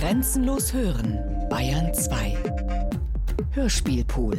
Grenzenlos 0.00 0.72
hören, 0.72 1.18
Bayern 1.50 1.92
2. 1.92 2.34
Hörspielpool. 3.50 4.38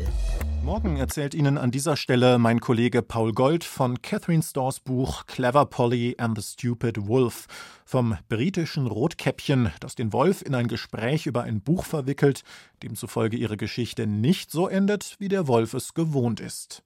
Morgen 0.64 0.98
erzählt 0.98 1.36
Ihnen 1.36 1.60
an 1.60 1.70
dieser 1.70 1.98
Stelle 1.98 2.40
mein 2.40 2.60
Kollege 2.60 3.04
Paul 3.04 3.32
Gold 3.32 3.64
von 3.64 4.02
Catherine 4.02 4.42
Storrs 4.42 4.80
Buch 4.80 5.28
Clever 5.28 5.68
Polly 5.68 6.16
and 6.18 6.36
the 6.36 6.42
Stupid 6.44 7.06
Wolf, 7.06 7.46
vom 7.86 8.18
britischen 8.28 8.88
Rotkäppchen, 8.88 9.72
das 9.80 9.94
den 9.94 10.14
Wolf 10.14 10.42
in 10.42 10.56
ein 10.56 10.68
Gespräch 10.68 11.28
über 11.28 11.44
ein 11.44 11.62
Buch 11.62 11.86
verwickelt, 11.86 12.42
demzufolge 12.82 13.38
ihre 13.38 13.56
Geschichte 13.56 14.08
nicht 14.08 14.50
so 14.50 14.68
endet, 14.68 15.16
wie 15.20 15.30
der 15.30 15.48
Wolf 15.48 15.76
es 15.76 15.94
gewohnt 15.94 16.40
ist. 16.40 16.82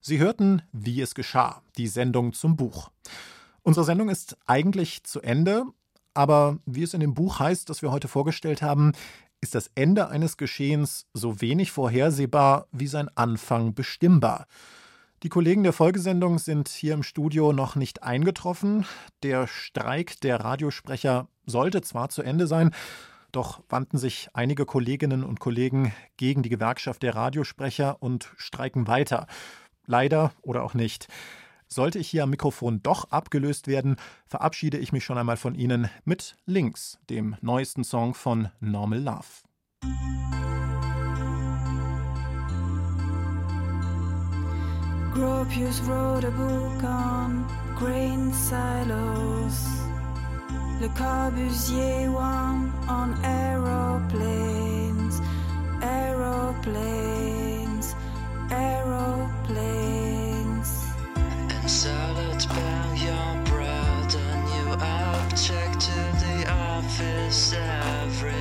Sie 0.00 0.18
hörten 0.18 0.60
Wie 0.70 1.00
es 1.00 1.14
geschah, 1.14 1.62
die 1.78 1.88
Sendung 1.88 2.34
zum 2.34 2.56
Buch. 2.56 2.90
Unsere 3.62 3.86
Sendung 3.86 4.10
ist 4.10 4.36
eigentlich 4.44 5.02
zu 5.04 5.22
Ende, 5.22 5.64
aber 6.16 6.58
wie 6.66 6.82
es 6.82 6.94
in 6.94 7.00
dem 7.00 7.14
Buch 7.14 7.38
heißt, 7.38 7.68
das 7.68 7.82
wir 7.82 7.90
heute 7.90 8.08
vorgestellt 8.08 8.62
haben, 8.62 8.92
ist 9.40 9.54
das 9.54 9.70
Ende 9.74 10.08
eines 10.08 10.36
Geschehens 10.36 11.06
so 11.12 11.40
wenig 11.40 11.70
vorhersehbar 11.70 12.66
wie 12.72 12.86
sein 12.86 13.08
Anfang 13.14 13.74
bestimmbar. 13.74 14.46
Die 15.22 15.28
Kollegen 15.28 15.62
der 15.62 15.72
Folgesendung 15.72 16.38
sind 16.38 16.68
hier 16.68 16.94
im 16.94 17.02
Studio 17.02 17.52
noch 17.52 17.74
nicht 17.74 18.02
eingetroffen. 18.02 18.86
Der 19.22 19.46
Streik 19.46 20.20
der 20.20 20.40
Radiosprecher 20.40 21.28
sollte 21.46 21.80
zwar 21.80 22.08
zu 22.08 22.22
Ende 22.22 22.46
sein, 22.46 22.70
doch 23.32 23.62
wandten 23.68 23.98
sich 23.98 24.28
einige 24.34 24.66
Kolleginnen 24.66 25.24
und 25.24 25.40
Kollegen 25.40 25.92
gegen 26.16 26.42
die 26.42 26.48
Gewerkschaft 26.48 27.02
der 27.02 27.14
Radiosprecher 27.14 27.96
und 28.00 28.30
streiken 28.36 28.86
weiter. 28.86 29.26
Leider 29.86 30.32
oder 30.42 30.62
auch 30.62 30.74
nicht. 30.74 31.08
Sollte 31.68 31.98
ich 31.98 32.08
hier 32.08 32.22
am 32.22 32.30
Mikrofon 32.30 32.82
doch 32.82 33.10
abgelöst 33.10 33.66
werden, 33.66 33.96
verabschiede 34.26 34.78
ich 34.78 34.92
mich 34.92 35.04
schon 35.04 35.18
einmal 35.18 35.36
von 35.36 35.54
Ihnen 35.54 35.90
mit 36.04 36.36
Links, 36.46 36.98
dem 37.10 37.36
neuesten 37.40 37.84
Song 37.84 38.14
von 38.14 38.48
Normal 38.60 39.00
Love. 39.00 39.26
Gropius 45.12 45.82
wrote 45.86 46.26
a 46.26 46.30
book 46.30 46.82
on 46.84 47.44
grain 47.74 48.32
silos. 48.32 49.76
Le 50.78 50.90
Corbusier 50.90 52.12
one 52.12 52.70
on 52.86 53.14
aeroplanes, 53.24 55.22
aeroplanes, 55.80 57.96
aeroplanes. 58.50 59.75
Salad 61.86 62.44
bear 62.48 62.94
your 62.96 63.44
bread, 63.44 64.12
a 64.12 64.26
new 64.50 64.72
object 64.72 65.80
to 65.82 65.98
the 66.18 66.50
office 66.50 67.52
every 67.52 68.35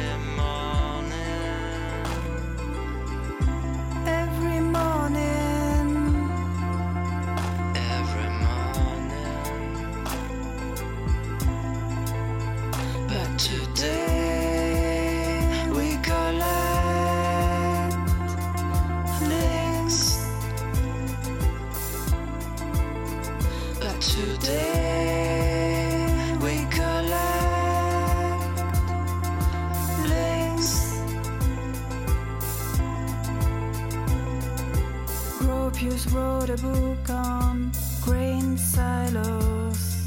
wrote 36.16 36.50
a 36.50 36.58
book 36.58 37.10
on 37.10 37.72
grain 38.02 38.58
silos. 38.58 40.06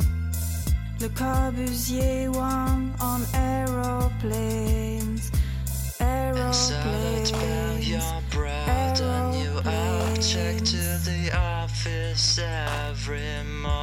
Le 1.00 1.08
Corbusier 1.10 2.30
one 2.30 2.92
on 3.00 3.22
aeroplanes. 3.34 5.30
Aeroplanes. 6.00 7.32
And 7.32 7.86
your 7.86 8.22
bread 8.30 9.00
and 9.00 9.34
you 9.34 9.58
object 9.58 10.66
to 10.66 10.84
the 11.08 11.30
office 11.36 12.38
every 12.38 13.42
morning. 13.44 13.77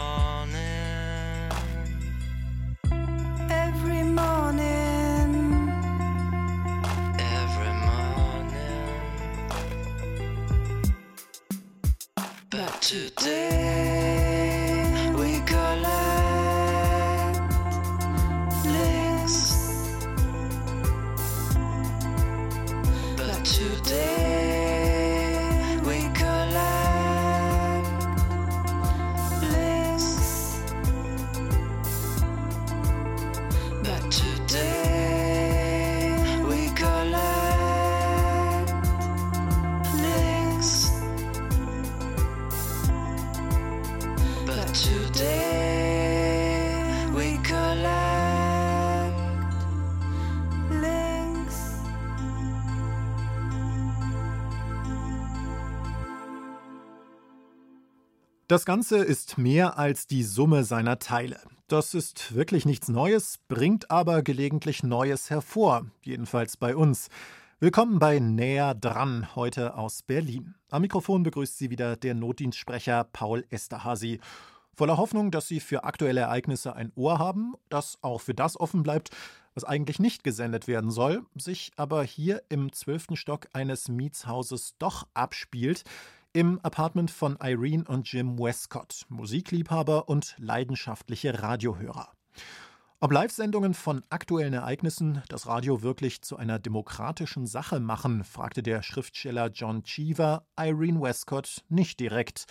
Das 58.55 58.63
Ganze 58.63 58.99
ist 58.99 59.37
mehr 59.37 59.77
als 59.77 60.07
die 60.07 60.23
Summe 60.23 60.63
seiner 60.63 60.97
Teile. 60.97 61.41
Das 61.67 61.93
ist 61.93 62.35
wirklich 62.35 62.65
nichts 62.65 62.87
Neues, 62.87 63.37
bringt 63.49 63.91
aber 63.91 64.21
gelegentlich 64.21 64.81
Neues 64.81 65.29
hervor, 65.29 65.87
jedenfalls 66.03 66.55
bei 66.55 66.73
uns. 66.73 67.09
Willkommen 67.59 67.99
bei 67.99 68.19
Näher 68.19 68.73
dran, 68.73 69.35
heute 69.35 69.75
aus 69.75 70.03
Berlin. 70.03 70.55
Am 70.69 70.83
Mikrofon 70.83 71.23
begrüßt 71.23 71.57
Sie 71.57 71.69
wieder 71.69 71.97
der 71.97 72.15
Notdienstsprecher 72.15 73.03
Paul 73.03 73.43
Esterhazy. 73.49 74.21
Voller 74.73 74.95
Hoffnung, 74.95 75.31
dass 75.31 75.49
Sie 75.49 75.59
für 75.59 75.83
aktuelle 75.83 76.21
Ereignisse 76.21 76.77
ein 76.77 76.93
Ohr 76.95 77.19
haben, 77.19 77.55
das 77.67 77.97
auch 78.03 78.21
für 78.21 78.33
das 78.33 78.57
offen 78.57 78.83
bleibt, 78.83 79.09
was 79.53 79.65
eigentlich 79.65 79.99
nicht 79.99 80.23
gesendet 80.23 80.69
werden 80.69 80.91
soll, 80.91 81.25
sich 81.35 81.73
aber 81.75 82.03
hier 82.03 82.41
im 82.47 82.71
zwölften 82.71 83.17
Stock 83.17 83.47
eines 83.51 83.89
Mietshauses 83.89 84.75
doch 84.79 85.07
abspielt, 85.13 85.83
im 86.35 86.59
Apartment 86.63 87.11
von 87.11 87.37
Irene 87.41 87.85
und 87.87 88.11
Jim 88.11 88.37
Westcott, 88.37 89.05
Musikliebhaber 89.07 90.09
und 90.09 90.35
leidenschaftliche 90.37 91.41
Radiohörer. 91.41 92.09
Ob 92.99 93.13
Live-Sendungen 93.13 93.73
von 93.73 94.03
aktuellen 94.09 94.51
Ereignissen 94.51 95.23
das 95.29 95.47
Radio 95.47 95.81
wirklich 95.81 96.23
zu 96.23 96.35
einer 96.35 96.59
demokratischen 96.59 97.47
Sache 97.47 97.79
machen, 97.79 98.25
fragte 98.25 98.63
der 98.63 98.83
Schriftsteller 98.83 99.47
John 99.47 99.83
Cheever 99.83 100.45
Irene 100.59 101.01
Westcott 101.01 101.63
nicht 101.69 102.01
direkt. 102.01 102.47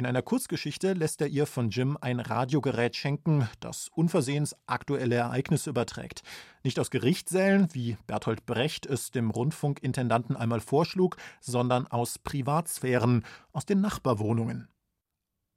In 0.00 0.06
einer 0.06 0.22
Kurzgeschichte 0.22 0.92
lässt 0.92 1.20
er 1.20 1.26
ihr 1.26 1.44
von 1.44 1.70
Jim 1.70 1.98
ein 2.00 2.20
Radiogerät 2.20 2.94
schenken, 2.94 3.48
das 3.58 3.90
unversehens 3.96 4.54
aktuelle 4.66 5.16
Ereignisse 5.16 5.70
überträgt. 5.70 6.22
Nicht 6.62 6.78
aus 6.78 6.90
Gerichtssälen, 6.90 7.68
wie 7.72 7.96
Bertolt 8.06 8.46
Brecht 8.46 8.86
es 8.86 9.10
dem 9.10 9.30
Rundfunkintendanten 9.30 10.36
einmal 10.36 10.60
vorschlug, 10.60 11.16
sondern 11.40 11.88
aus 11.88 12.20
Privatsphären, 12.20 13.24
aus 13.50 13.66
den 13.66 13.80
Nachbarwohnungen. 13.80 14.68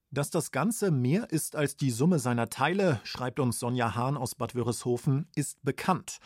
Dass 0.10 0.32
das 0.32 0.52
Ganze 0.52 0.90
mehr 0.90 1.30
ist 1.30 1.56
als 1.56 1.78
die 1.78 1.92
Summe 1.92 2.18
seiner 2.18 2.50
Teile, 2.50 3.00
schreibt 3.04 3.40
uns 3.40 3.60
Sonja 3.60 3.94
Hahn 3.94 4.18
aus 4.18 4.34
Bad 4.34 4.56
Wörishofen, 4.56 5.28
ist 5.36 5.64
bekannt. 5.64 6.18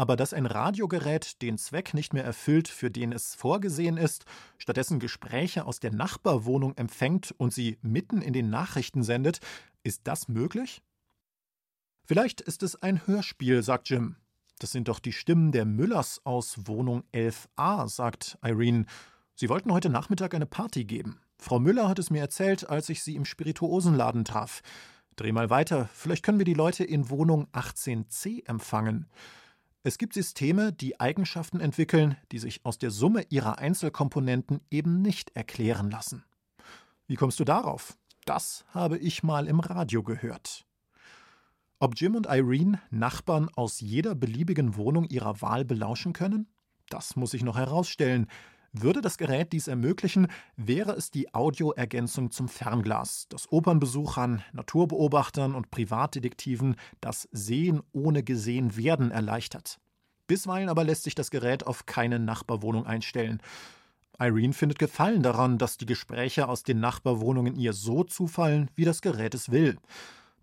Aber 0.00 0.16
dass 0.16 0.32
ein 0.32 0.46
Radiogerät 0.46 1.42
den 1.42 1.58
Zweck 1.58 1.92
nicht 1.92 2.14
mehr 2.14 2.24
erfüllt, 2.24 2.68
für 2.68 2.90
den 2.90 3.12
es 3.12 3.34
vorgesehen 3.34 3.98
ist, 3.98 4.24
stattdessen 4.56 4.98
Gespräche 4.98 5.66
aus 5.66 5.78
der 5.78 5.92
Nachbarwohnung 5.92 6.74
empfängt 6.78 7.34
und 7.36 7.52
sie 7.52 7.76
mitten 7.82 8.22
in 8.22 8.32
den 8.32 8.48
Nachrichten 8.48 9.02
sendet, 9.02 9.40
ist 9.82 10.00
das 10.04 10.26
möglich? 10.26 10.80
Vielleicht 12.06 12.40
ist 12.40 12.62
es 12.62 12.80
ein 12.80 13.06
Hörspiel, 13.06 13.62
sagt 13.62 13.90
Jim. 13.90 14.16
Das 14.58 14.72
sind 14.72 14.88
doch 14.88 15.00
die 15.00 15.12
Stimmen 15.12 15.52
der 15.52 15.66
Müllers 15.66 16.22
aus 16.24 16.66
Wohnung 16.66 17.04
11a, 17.12 17.86
sagt 17.86 18.38
Irene. 18.42 18.86
Sie 19.34 19.50
wollten 19.50 19.70
heute 19.70 19.90
Nachmittag 19.90 20.32
eine 20.32 20.46
Party 20.46 20.86
geben. 20.86 21.20
Frau 21.36 21.58
Müller 21.58 21.90
hat 21.90 21.98
es 21.98 22.08
mir 22.08 22.20
erzählt, 22.20 22.70
als 22.70 22.88
ich 22.88 23.02
sie 23.02 23.16
im 23.16 23.26
Spirituosenladen 23.26 24.24
traf. 24.24 24.62
Dreh 25.16 25.32
mal 25.32 25.50
weiter, 25.50 25.90
vielleicht 25.92 26.24
können 26.24 26.38
wir 26.38 26.46
die 26.46 26.54
Leute 26.54 26.84
in 26.84 27.10
Wohnung 27.10 27.48
18c 27.52 28.48
empfangen. 28.48 29.06
Es 29.82 29.96
gibt 29.96 30.12
Systeme, 30.12 30.74
die 30.74 31.00
Eigenschaften 31.00 31.58
entwickeln, 31.58 32.18
die 32.32 32.38
sich 32.38 32.66
aus 32.66 32.76
der 32.76 32.90
Summe 32.90 33.24
ihrer 33.30 33.58
Einzelkomponenten 33.58 34.60
eben 34.70 35.00
nicht 35.00 35.34
erklären 35.34 35.90
lassen. 35.90 36.22
Wie 37.06 37.14
kommst 37.14 37.40
du 37.40 37.44
darauf? 37.44 37.96
Das 38.26 38.66
habe 38.74 38.98
ich 38.98 39.22
mal 39.22 39.46
im 39.46 39.58
Radio 39.58 40.02
gehört. 40.02 40.66
Ob 41.78 41.98
Jim 41.98 42.14
und 42.14 42.26
Irene 42.26 42.78
Nachbarn 42.90 43.48
aus 43.56 43.80
jeder 43.80 44.14
beliebigen 44.14 44.76
Wohnung 44.76 45.08
ihrer 45.08 45.40
Wahl 45.40 45.64
belauschen 45.64 46.12
können? 46.12 46.46
Das 46.90 47.16
muss 47.16 47.32
ich 47.32 47.42
noch 47.42 47.56
herausstellen. 47.56 48.26
Würde 48.72 49.00
das 49.00 49.18
Gerät 49.18 49.52
dies 49.52 49.66
ermöglichen, 49.66 50.28
wäre 50.56 50.92
es 50.92 51.10
die 51.10 51.34
Audioergänzung 51.34 52.30
zum 52.30 52.48
Fernglas, 52.48 53.26
das 53.28 53.50
Opernbesuchern, 53.50 54.44
Naturbeobachtern 54.52 55.56
und 55.56 55.72
Privatdetektiven 55.72 56.76
das 57.00 57.28
Sehen 57.32 57.82
ohne 57.92 58.22
gesehen 58.22 58.76
werden 58.76 59.10
erleichtert. 59.10 59.80
Bisweilen 60.28 60.68
aber 60.68 60.84
lässt 60.84 61.02
sich 61.02 61.16
das 61.16 61.32
Gerät 61.32 61.66
auf 61.66 61.86
keine 61.86 62.20
Nachbarwohnung 62.20 62.86
einstellen. 62.86 63.42
Irene 64.20 64.52
findet 64.52 64.78
Gefallen 64.78 65.24
daran, 65.24 65.58
dass 65.58 65.76
die 65.76 65.86
Gespräche 65.86 66.48
aus 66.48 66.62
den 66.62 66.78
Nachbarwohnungen 66.78 67.56
ihr 67.56 67.72
so 67.72 68.04
zufallen, 68.04 68.70
wie 68.76 68.84
das 68.84 69.02
Gerät 69.02 69.34
es 69.34 69.50
will. 69.50 69.78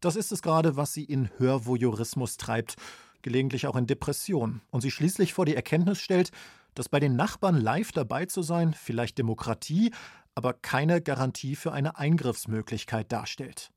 Das 0.01 0.18
ist 0.18 0.33
es 0.33 0.41
gerade, 0.41 0.75
was 0.75 0.94
sie 0.94 1.06
in 1.06 1.29
Hörvoyeurismus 1.38 2.35
treibt, 2.35 2.75
gelegentlich 3.21 3.68
auch 3.68 3.77
in 3.77 3.88
Depression, 3.88 4.62
und 4.71 4.81
sie 4.81 4.91
schließlich 4.91 5.33
vor 5.33 5.45
die 5.45 5.56
Erkenntnis 5.56 6.00
stellt, 6.00 6.31
dass 6.77 6.89
bei 6.89 7.00
den 7.00 7.15
Nachbarn 7.15 7.59
live 7.59 7.91
dabei 7.91 8.25
zu 8.27 8.44
sein 8.44 8.74
vielleicht 8.74 9.18
Demokratie, 9.18 9.91
aber 10.35 10.53
keine 10.53 11.01
Garantie 11.01 11.56
für 11.56 11.71
eine 11.71 11.97
Eingriffsmöglichkeit 11.97 13.12
darstellt. 13.12 13.71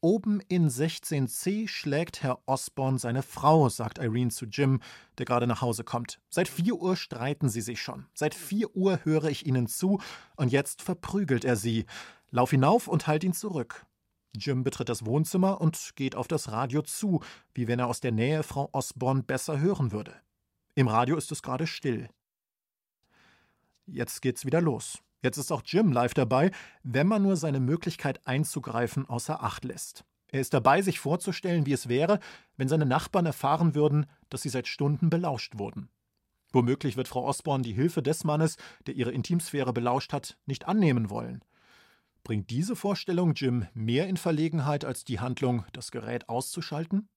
Oben 0.00 0.40
in 0.48 0.68
16c 0.68 1.68
schlägt 1.68 2.24
Herr 2.24 2.40
Osborne 2.46 2.98
seine 2.98 3.22
Frau, 3.22 3.68
sagt 3.68 3.98
Irene 3.98 4.32
zu 4.32 4.46
Jim, 4.46 4.80
der 5.18 5.26
gerade 5.26 5.46
nach 5.46 5.62
Hause 5.62 5.84
kommt. 5.84 6.18
Seit 6.28 6.48
vier 6.48 6.74
Uhr 6.74 6.96
streiten 6.96 7.48
sie 7.48 7.60
sich 7.60 7.80
schon. 7.80 8.06
Seit 8.14 8.34
vier 8.34 8.74
Uhr 8.74 8.98
höre 9.04 9.26
ich 9.26 9.46
ihnen 9.46 9.68
zu 9.68 10.00
und 10.34 10.50
jetzt 10.50 10.82
verprügelt 10.82 11.44
er 11.44 11.54
sie. 11.54 11.86
Lauf 12.32 12.50
hinauf 12.50 12.88
und 12.88 13.06
halt 13.06 13.22
ihn 13.22 13.32
zurück. 13.32 13.86
Jim 14.34 14.64
betritt 14.64 14.88
das 14.88 15.06
Wohnzimmer 15.06 15.60
und 15.60 15.92
geht 15.94 16.16
auf 16.16 16.26
das 16.26 16.50
Radio 16.50 16.82
zu, 16.82 17.20
wie 17.54 17.68
wenn 17.68 17.78
er 17.78 17.86
aus 17.86 18.00
der 18.00 18.10
Nähe 18.10 18.42
Frau 18.42 18.70
Osborne 18.72 19.22
besser 19.22 19.60
hören 19.60 19.92
würde. 19.92 20.16
Im 20.74 20.88
Radio 20.88 21.16
ist 21.16 21.30
es 21.30 21.42
gerade 21.42 21.66
still. 21.66 22.08
Jetzt 23.86 24.22
geht's 24.22 24.46
wieder 24.46 24.62
los. 24.62 25.02
Jetzt 25.22 25.36
ist 25.36 25.52
auch 25.52 25.62
Jim 25.64 25.92
live 25.92 26.14
dabei, 26.14 26.50
wenn 26.82 27.06
man 27.06 27.22
nur 27.22 27.36
seine 27.36 27.60
Möglichkeit 27.60 28.26
einzugreifen 28.26 29.06
außer 29.06 29.42
Acht 29.42 29.64
lässt. 29.64 30.04
Er 30.28 30.40
ist 30.40 30.54
dabei, 30.54 30.80
sich 30.80 30.98
vorzustellen, 30.98 31.66
wie 31.66 31.74
es 31.74 31.88
wäre, 31.88 32.20
wenn 32.56 32.68
seine 32.68 32.86
Nachbarn 32.86 33.26
erfahren 33.26 33.74
würden, 33.74 34.06
dass 34.30 34.42
sie 34.42 34.48
seit 34.48 34.66
Stunden 34.66 35.10
belauscht 35.10 35.58
wurden. 35.58 35.90
Womöglich 36.52 36.96
wird 36.96 37.08
Frau 37.08 37.26
Osborne 37.26 37.62
die 37.62 37.74
Hilfe 37.74 38.02
des 38.02 38.24
Mannes, 38.24 38.56
der 38.86 38.94
ihre 38.94 39.12
Intimsphäre 39.12 39.74
belauscht 39.74 40.14
hat, 40.14 40.38
nicht 40.46 40.66
annehmen 40.66 41.10
wollen. 41.10 41.44
Bringt 42.24 42.48
diese 42.48 42.76
Vorstellung 42.76 43.34
Jim 43.34 43.66
mehr 43.74 44.08
in 44.08 44.16
Verlegenheit 44.16 44.86
als 44.86 45.04
die 45.04 45.20
Handlung, 45.20 45.66
das 45.72 45.90
Gerät 45.90 46.30
auszuschalten? 46.30 47.08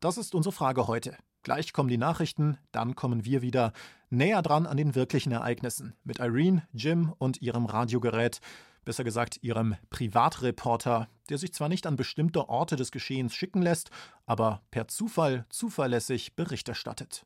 Das 0.00 0.16
ist 0.16 0.34
unsere 0.34 0.52
Frage 0.52 0.86
heute. 0.86 1.16
Gleich 1.48 1.72
kommen 1.72 1.88
die 1.88 1.96
Nachrichten, 1.96 2.58
dann 2.72 2.94
kommen 2.94 3.24
wir 3.24 3.40
wieder 3.40 3.72
näher 4.10 4.42
dran 4.42 4.66
an 4.66 4.76
den 4.76 4.94
wirklichen 4.94 5.32
Ereignissen 5.32 5.94
mit 6.04 6.18
Irene, 6.18 6.68
Jim 6.74 7.14
und 7.16 7.40
ihrem 7.40 7.64
Radiogerät, 7.64 8.42
besser 8.84 9.02
gesagt 9.02 9.38
ihrem 9.40 9.74
Privatreporter, 9.88 11.08
der 11.30 11.38
sich 11.38 11.54
zwar 11.54 11.70
nicht 11.70 11.86
an 11.86 11.96
bestimmte 11.96 12.50
Orte 12.50 12.76
des 12.76 12.92
Geschehens 12.92 13.34
schicken 13.34 13.62
lässt, 13.62 13.88
aber 14.26 14.60
per 14.70 14.88
Zufall 14.88 15.46
zuverlässig 15.48 16.36
Bericht 16.36 16.68
erstattet. 16.68 17.24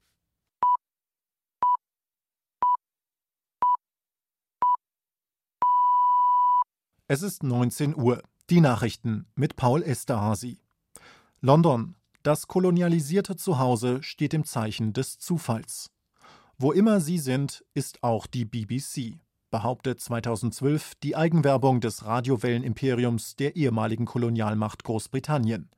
Es 7.09 7.23
ist 7.23 7.43
19 7.43 7.97
Uhr. 7.97 8.23
Die 8.51 8.61
Nachrichten 8.61 9.27
mit 9.35 9.57
Paul 9.57 9.83
Esterhazy. 9.83 10.59
London, 11.41 11.97
das 12.23 12.47
kolonialisierte 12.47 13.37
Zuhause 13.37 14.03
steht 14.03 14.35
im 14.35 14.45
Zeichen 14.45 14.93
des 14.93 15.19
Zufalls. 15.19 15.91
Wo 16.59 16.73
immer 16.73 17.01
Sie 17.01 17.19
sind, 17.19 17.65
ist 17.75 18.03
auch 18.03 18.27
die 18.27 18.45
BBC, 18.45 19.19
behauptet 19.51 20.01
2012 20.01 20.95
die 21.03 21.17
Eigenwerbung 21.17 21.81
des 21.81 22.05
Radiowellenimperiums 22.05 23.37
der 23.37 23.57
ehemaligen 23.57 24.05
Kolonialmacht 24.05 24.85
Großbritannien. 24.85 25.71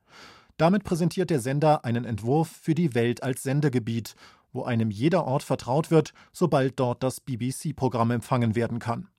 Damit 0.57 0.83
präsentiert 0.83 1.29
der 1.29 1.39
Sender 1.39 1.83
einen 1.83 2.05
Entwurf 2.05 2.47
für 2.47 2.75
die 2.75 2.93
Welt 2.93 3.23
als 3.23 3.43
Sendegebiet, 3.43 4.15
wo 4.53 4.63
einem 4.63 4.89
jeder 4.89 5.25
Ort 5.25 5.43
vertraut 5.43 5.91
wird, 5.91 6.13
sobald 6.31 6.79
dort 6.79 7.03
das 7.03 7.19
BBC-Programm 7.19 8.11
empfangen 8.11 8.55
werden 8.55 8.79
kann. 8.79 9.09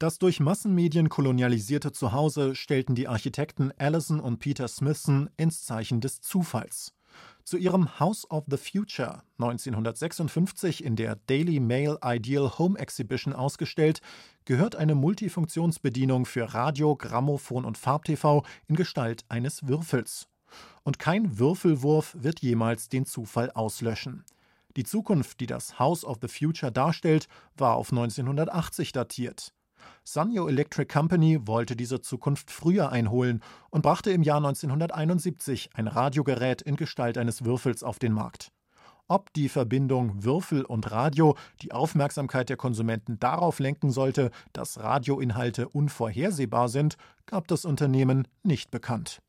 Das 0.00 0.18
durch 0.18 0.40
Massenmedien 0.40 1.10
kolonialisierte 1.10 1.92
Zuhause 1.92 2.54
stellten 2.54 2.94
die 2.94 3.06
Architekten 3.06 3.70
Allison 3.76 4.18
und 4.18 4.38
Peter 4.38 4.66
Smithson 4.66 5.28
ins 5.36 5.66
Zeichen 5.66 6.00
des 6.00 6.22
Zufalls. 6.22 6.94
Zu 7.44 7.58
ihrem 7.58 8.00
House 8.00 8.28
of 8.30 8.44
the 8.48 8.56
Future 8.56 9.22
1956 9.36 10.82
in 10.82 10.96
der 10.96 11.16
Daily 11.26 11.60
Mail 11.60 11.98
Ideal 12.02 12.58
Home 12.58 12.78
Exhibition 12.78 13.34
ausgestellt, 13.34 14.00
gehört 14.46 14.74
eine 14.74 14.94
Multifunktionsbedienung 14.94 16.24
für 16.24 16.54
Radio, 16.54 16.96
Grammophon 16.96 17.66
und 17.66 17.76
Farbtv 17.76 18.40
in 18.68 18.76
Gestalt 18.76 19.26
eines 19.28 19.68
Würfels. 19.68 20.28
Und 20.82 20.98
kein 20.98 21.38
Würfelwurf 21.38 22.16
wird 22.18 22.40
jemals 22.40 22.88
den 22.88 23.04
Zufall 23.04 23.50
auslöschen. 23.50 24.24
Die 24.76 24.84
Zukunft, 24.84 25.40
die 25.40 25.46
das 25.46 25.78
House 25.78 26.06
of 26.06 26.16
the 26.22 26.28
Future 26.28 26.72
darstellt, 26.72 27.28
war 27.54 27.76
auf 27.76 27.92
1980 27.92 28.92
datiert. 28.92 29.52
Sanyo 30.04 30.48
Electric 30.48 30.92
Company 30.92 31.46
wollte 31.46 31.76
diese 31.76 32.00
Zukunft 32.00 32.50
früher 32.50 32.90
einholen 32.90 33.42
und 33.70 33.82
brachte 33.82 34.10
im 34.10 34.22
Jahr 34.22 34.38
1971 34.38 35.70
ein 35.74 35.86
Radiogerät 35.86 36.62
in 36.62 36.76
Gestalt 36.76 37.18
eines 37.18 37.44
Würfels 37.44 37.82
auf 37.82 37.98
den 37.98 38.12
Markt. 38.12 38.52
Ob 39.08 39.32
die 39.32 39.48
Verbindung 39.48 40.22
Würfel 40.22 40.64
und 40.64 40.92
Radio 40.92 41.36
die 41.62 41.72
Aufmerksamkeit 41.72 42.48
der 42.48 42.56
Konsumenten 42.56 43.18
darauf 43.18 43.58
lenken 43.58 43.90
sollte, 43.90 44.30
dass 44.52 44.78
Radioinhalte 44.78 45.68
unvorhersehbar 45.68 46.68
sind, 46.68 46.96
gab 47.26 47.48
das 47.48 47.64
Unternehmen 47.64 48.28
nicht 48.44 48.70
bekannt. 48.70 49.20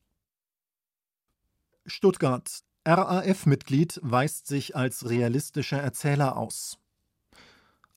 Stuttgart. 1.88 2.62
RAF-Mitglied 2.88 4.00
weist 4.04 4.48
sich 4.48 4.76
als 4.76 5.10
realistischer 5.10 5.80
Erzähler 5.80 6.38
aus. 6.38 6.81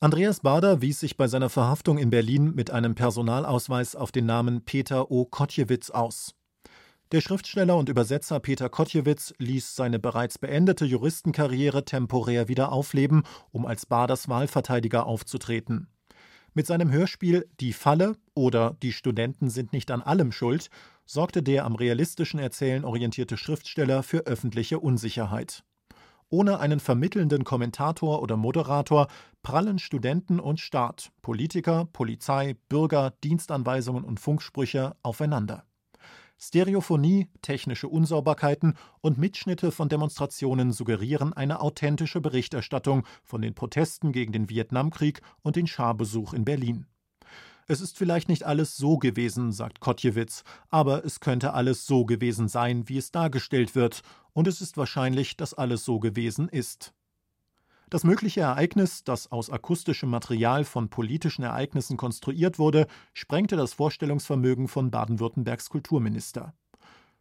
Andreas 0.05 0.41
Bader 0.41 0.83
wies 0.83 1.01
sich 1.01 1.17
bei 1.17 1.29
seiner 1.29 1.49
Verhaftung 1.49 1.97
in 1.97 2.11
Berlin 2.11 2.55
mit 2.55 2.71
einem 2.71 2.95
Personalausweis 2.95 3.97
auf 3.97 4.13
den 4.13 4.27
Namen 4.27 4.63
Peter 4.63 5.11
O. 5.11 5.25
Kotjewitz 5.25 5.89
aus. 5.89 6.35
Der 7.11 7.23
Schriftsteller 7.23 7.75
und 7.79 7.89
Übersetzer 7.89 8.39
Peter 8.39 8.69
Kotjewitz 8.69 9.33
ließ 9.39 9.75
seine 9.75 9.99
bereits 9.99 10.37
beendete 10.37 10.85
Juristenkarriere 10.85 11.87
temporär 11.87 12.49
wieder 12.49 12.71
aufleben, 12.71 13.23
um 13.51 13.65
als 13.65 13.87
Baders 13.87 14.29
Wahlverteidiger 14.29 15.07
aufzutreten. 15.07 15.89
Mit 16.53 16.67
seinem 16.67 16.93
Hörspiel 16.93 17.49
Die 17.61 17.73
Falle 17.73 18.17
oder 18.35 18.77
Die 18.83 18.93
Studenten 18.93 19.49
sind 19.49 19.73
nicht 19.73 19.91
an 19.91 20.03
allem 20.03 20.33
schuld 20.33 20.69
sorgte 21.07 21.43
der 21.43 21.65
am 21.65 21.77
realistischen 21.77 22.39
Erzählen 22.39 22.85
orientierte 22.85 23.39
Schriftsteller 23.39 24.03
für 24.03 24.27
öffentliche 24.27 24.81
Unsicherheit. 24.81 25.65
Ohne 26.35 26.59
einen 26.59 26.81
vermittelnden 26.81 27.45
Kommentator 27.45 28.21
oder 28.21 28.37
Moderator 28.37 29.07
prallen 29.45 29.79
Studenten 29.79 30.41
und 30.41 30.59
Staat, 30.59 31.13
Politiker, 31.23 31.87
Polizei, 31.93 32.57
Bürger, 32.69 33.13
Dienstanweisungen 33.23 34.03
und 34.03 34.19
Funksprüche 34.19 34.97
aufeinander. 35.05 35.63
Stereophonie, 36.37 37.29
technische 37.41 37.87
Unsauberkeiten 37.87 38.75
und 39.01 39.17
Mitschnitte 39.17 39.71
von 39.71 39.89
Demonstrationen 39.89 40.73
suggerieren 40.73 41.33
eine 41.33 41.61
authentische 41.61 42.21
Berichterstattung 42.21 43.05
von 43.23 43.41
den 43.41 43.55
Protesten 43.55 44.11
gegen 44.11 44.33
den 44.33 44.51
Vietnamkrieg 44.51 45.21
und 45.43 45.55
den 45.55 45.69
Scharbesuch 45.69 46.35
in 46.35 46.45
Berlin. 46.45 46.89
Es 47.67 47.81
ist 47.81 47.97
vielleicht 47.97 48.29
nicht 48.29 48.45
alles 48.45 48.77
so 48.77 48.99
gewesen, 48.99 49.51
sagt 49.53 49.81
Kotjewitz, 49.81 50.45
aber 50.69 51.05
es 51.05 51.21
könnte 51.21 51.55
alles 51.55 51.87
so 51.87 52.05
gewesen 52.05 52.49
sein, 52.49 52.89
wie 52.89 52.99
es 52.99 53.11
dargestellt 53.11 53.75
wird, 53.75 54.03
und 54.33 54.49
es 54.49 54.61
ist 54.61 54.77
wahrscheinlich, 54.77 55.37
dass 55.37 55.55
alles 55.55 55.85
so 55.85 55.99
gewesen 55.99 56.49
ist. 56.49 56.93
Das 57.89 58.05
mögliche 58.05 58.41
Ereignis, 58.41 59.05
das 59.05 59.31
aus 59.31 59.51
akustischem 59.51 60.11
Material 60.11 60.65
von 60.65 60.89
politischen 60.89 61.43
Ereignissen 61.43 61.97
konstruiert 61.97 62.59
wurde, 62.59 62.87
sprengte 63.13 63.57
das 63.57 63.73
Vorstellungsvermögen 63.73 64.69
von 64.69 64.91
Baden-Württembergs 64.91 65.71
Kulturminister. 65.71 66.55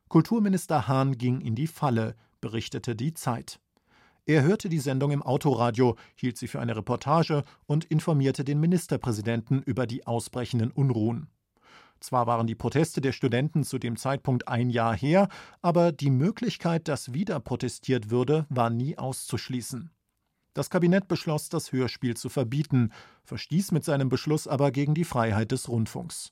Kulturminister 0.09 0.87
Hahn 0.87 1.17
ging 1.17 1.41
in 1.41 1.55
die 1.55 1.67
Falle, 1.67 2.15
berichtete 2.41 2.95
die 2.95 3.13
Zeit. 3.13 3.59
Er 4.25 4.43
hörte 4.43 4.69
die 4.69 4.79
Sendung 4.79 5.11
im 5.11 5.21
Autoradio, 5.21 5.97
hielt 6.15 6.37
sie 6.37 6.47
für 6.47 6.61
eine 6.61 6.77
Reportage 6.77 7.43
und 7.65 7.83
informierte 7.85 8.45
den 8.45 8.59
Ministerpräsidenten 8.61 9.61
über 9.61 9.85
die 9.85 10.07
ausbrechenden 10.07 10.71
Unruhen. 10.71 11.27
Zwar 11.99 12.25
waren 12.25 12.47
die 12.47 12.55
Proteste 12.55 13.01
der 13.01 13.11
Studenten 13.11 13.63
zu 13.63 13.79
dem 13.79 13.97
Zeitpunkt 13.97 14.47
ein 14.47 14.69
Jahr 14.69 14.95
her, 14.95 15.27
aber 15.61 15.91
die 15.91 16.09
Möglichkeit, 16.09 16.87
dass 16.87 17.13
wieder 17.13 17.39
protestiert 17.41 18.11
würde, 18.11 18.45
war 18.49 18.69
nie 18.69 18.97
auszuschließen. 18.97 19.91
Das 20.53 20.69
Kabinett 20.69 21.07
beschloss, 21.07 21.49
das 21.49 21.71
Hörspiel 21.71 22.15
zu 22.15 22.29
verbieten, 22.29 22.91
verstieß 23.23 23.71
mit 23.71 23.83
seinem 23.83 24.07
Beschluss 24.07 24.47
aber 24.47 24.71
gegen 24.71 24.93
die 24.93 25.05
Freiheit 25.05 25.51
des 25.51 25.67
Rundfunks. 25.67 26.31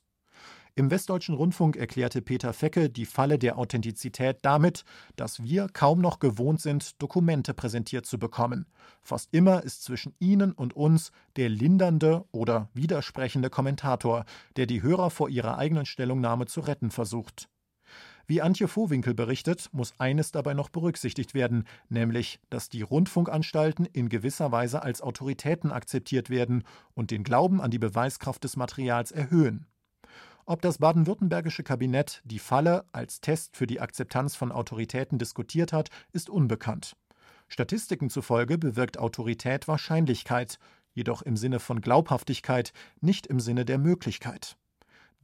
Im 0.74 0.90
Westdeutschen 0.90 1.34
Rundfunk 1.34 1.76
erklärte 1.76 2.22
Peter 2.22 2.54
Fecke 2.54 2.88
die 2.88 3.04
Falle 3.04 3.38
der 3.38 3.58
Authentizität 3.58 4.38
damit, 4.40 4.84
dass 5.16 5.42
wir 5.42 5.66
kaum 5.70 6.00
noch 6.00 6.18
gewohnt 6.18 6.62
sind, 6.62 7.02
Dokumente 7.02 7.52
präsentiert 7.52 8.06
zu 8.06 8.18
bekommen. 8.18 8.64
Fast 9.02 9.28
immer 9.34 9.64
ist 9.64 9.84
zwischen 9.84 10.14
Ihnen 10.18 10.52
und 10.52 10.74
uns 10.74 11.12
der 11.36 11.50
lindernde 11.50 12.24
oder 12.32 12.70
widersprechende 12.72 13.50
Kommentator, 13.50 14.24
der 14.56 14.64
die 14.64 14.82
Hörer 14.82 15.10
vor 15.10 15.28
ihrer 15.28 15.58
eigenen 15.58 15.84
Stellungnahme 15.84 16.46
zu 16.46 16.60
retten 16.60 16.90
versucht. 16.90 17.50
Wie 18.26 18.40
Antje 18.40 18.66
Vohwinkel 18.66 19.12
berichtet, 19.12 19.68
muss 19.72 19.92
eines 19.98 20.32
dabei 20.32 20.54
noch 20.54 20.70
berücksichtigt 20.70 21.34
werden, 21.34 21.64
nämlich, 21.90 22.40
dass 22.48 22.70
die 22.70 22.80
Rundfunkanstalten 22.80 23.84
in 23.84 24.08
gewisser 24.08 24.52
Weise 24.52 24.82
als 24.82 25.02
Autoritäten 25.02 25.70
akzeptiert 25.70 26.30
werden 26.30 26.64
und 26.94 27.10
den 27.10 27.24
Glauben 27.24 27.60
an 27.60 27.70
die 27.70 27.78
Beweiskraft 27.78 28.42
des 28.44 28.56
Materials 28.56 29.12
erhöhen. 29.12 29.66
Ob 30.44 30.60
das 30.60 30.78
baden-württembergische 30.78 31.62
Kabinett 31.62 32.20
die 32.24 32.40
Falle 32.40 32.84
als 32.92 33.20
Test 33.20 33.56
für 33.56 33.66
die 33.66 33.80
Akzeptanz 33.80 34.34
von 34.34 34.50
Autoritäten 34.50 35.18
diskutiert 35.18 35.72
hat, 35.72 35.88
ist 36.12 36.28
unbekannt. 36.28 36.96
Statistiken 37.48 38.10
zufolge 38.10 38.58
bewirkt 38.58 38.98
Autorität 38.98 39.68
Wahrscheinlichkeit, 39.68 40.58
jedoch 40.94 41.22
im 41.22 41.36
Sinne 41.36 41.60
von 41.60 41.80
Glaubhaftigkeit, 41.80 42.72
nicht 43.00 43.26
im 43.26 43.40
Sinne 43.40 43.64
der 43.64 43.78
Möglichkeit. 43.78 44.56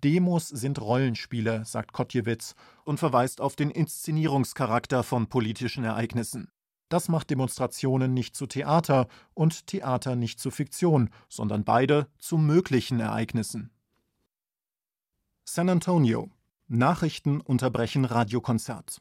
Demos 0.05 0.49
sind 0.49 0.81
Rollenspiele, 0.81 1.65
sagt 1.65 1.93
Kotjewitz 1.93 2.55
und 2.85 2.99
verweist 2.99 3.41
auf 3.41 3.57
den 3.57 3.71
Inszenierungscharakter 3.71 5.03
von 5.03 5.27
politischen 5.27 5.83
Ereignissen. 5.83 6.49
Das 6.89 7.09
macht 7.09 7.31
Demonstrationen 7.31 8.15
nicht 8.15 8.37
zu 8.37 8.47
Theater 8.47 9.09
und 9.35 9.67
Theater 9.67 10.15
nicht 10.15 10.39
zu 10.39 10.51
Fiktion, 10.51 11.11
sondern 11.29 11.65
beide 11.65 12.07
zu 12.19 12.39
möglichen 12.39 13.01
Ereignissen. 13.01 13.71
San 15.51 15.71
Antonio. 15.71 16.29
Nachrichten 16.67 17.41
unterbrechen 17.41 18.05
Radiokonzert. 18.05 19.01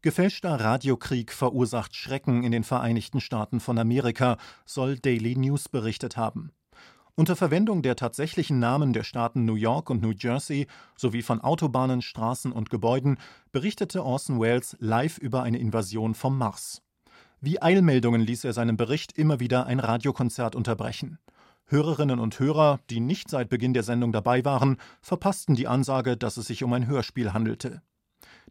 Gefälschter 0.00 0.58
Radiokrieg 0.58 1.30
verursacht 1.30 1.94
Schrecken 1.94 2.42
in 2.42 2.52
den 2.52 2.64
Vereinigten 2.64 3.20
Staaten 3.20 3.60
von 3.60 3.76
Amerika, 3.76 4.38
soll 4.64 4.96
Daily 4.98 5.36
News 5.36 5.68
berichtet 5.68 6.16
haben. 6.16 6.52
Unter 7.16 7.36
Verwendung 7.36 7.82
der 7.82 7.96
tatsächlichen 7.96 8.60
Namen 8.60 8.94
der 8.94 9.04
Staaten 9.04 9.44
New 9.44 9.56
York 9.56 9.90
und 9.90 10.00
New 10.00 10.14
Jersey 10.18 10.68
sowie 10.96 11.20
von 11.20 11.42
Autobahnen, 11.42 12.00
Straßen 12.00 12.50
und 12.50 12.70
Gebäuden 12.70 13.18
berichtete 13.52 14.02
Orson 14.02 14.40
Welles 14.40 14.74
live 14.80 15.18
über 15.18 15.42
eine 15.42 15.58
Invasion 15.58 16.14
vom 16.14 16.38
Mars. 16.38 16.80
Wie 17.42 17.60
Eilmeldungen 17.60 18.22
ließ 18.22 18.44
er 18.44 18.54
seinen 18.54 18.78
Bericht 18.78 19.12
immer 19.18 19.38
wieder 19.38 19.66
ein 19.66 19.80
Radiokonzert 19.80 20.56
unterbrechen. 20.56 21.18
Hörerinnen 21.68 22.20
und 22.20 22.38
Hörer, 22.38 22.78
die 22.90 23.00
nicht 23.00 23.28
seit 23.28 23.48
Beginn 23.48 23.74
der 23.74 23.82
Sendung 23.82 24.12
dabei 24.12 24.44
waren, 24.44 24.76
verpassten 25.00 25.56
die 25.56 25.66
Ansage, 25.66 26.16
dass 26.16 26.36
es 26.36 26.46
sich 26.46 26.62
um 26.62 26.72
ein 26.72 26.86
Hörspiel 26.86 27.32
handelte. 27.32 27.82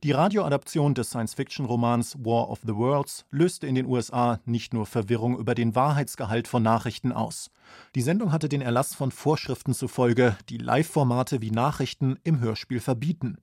Die 0.03 0.11
Radioadaption 0.11 0.93
des 0.93 1.09
Science-Fiction-Romans 1.11 2.17
War 2.19 2.49
of 2.49 2.59
the 2.65 2.75
Worlds 2.75 3.25
löste 3.31 3.67
in 3.67 3.75
den 3.75 3.85
USA 3.85 4.41
nicht 4.45 4.73
nur 4.73 4.85
Verwirrung 4.85 5.37
über 5.37 5.55
den 5.55 5.73
Wahrheitsgehalt 5.73 6.49
von 6.49 6.61
Nachrichten 6.61 7.13
aus. 7.13 7.49
Die 7.95 8.01
Sendung 8.01 8.33
hatte 8.33 8.49
den 8.49 8.61
Erlass 8.61 8.93
von 8.93 9.11
Vorschriften 9.11 9.73
zufolge, 9.73 10.35
die 10.49 10.57
Live-Formate 10.57 11.41
wie 11.41 11.51
Nachrichten 11.51 12.19
im 12.25 12.41
Hörspiel 12.41 12.81
verbieten. 12.81 13.37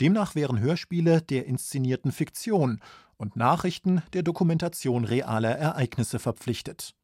Demnach 0.00 0.36
wären 0.36 0.60
Hörspiele 0.60 1.20
der 1.20 1.46
inszenierten 1.46 2.12
Fiktion 2.12 2.80
und 3.16 3.34
Nachrichten 3.34 4.02
der 4.12 4.22
Dokumentation 4.22 5.04
realer 5.04 5.58
Ereignisse 5.58 6.20
verpflichtet. 6.20 6.94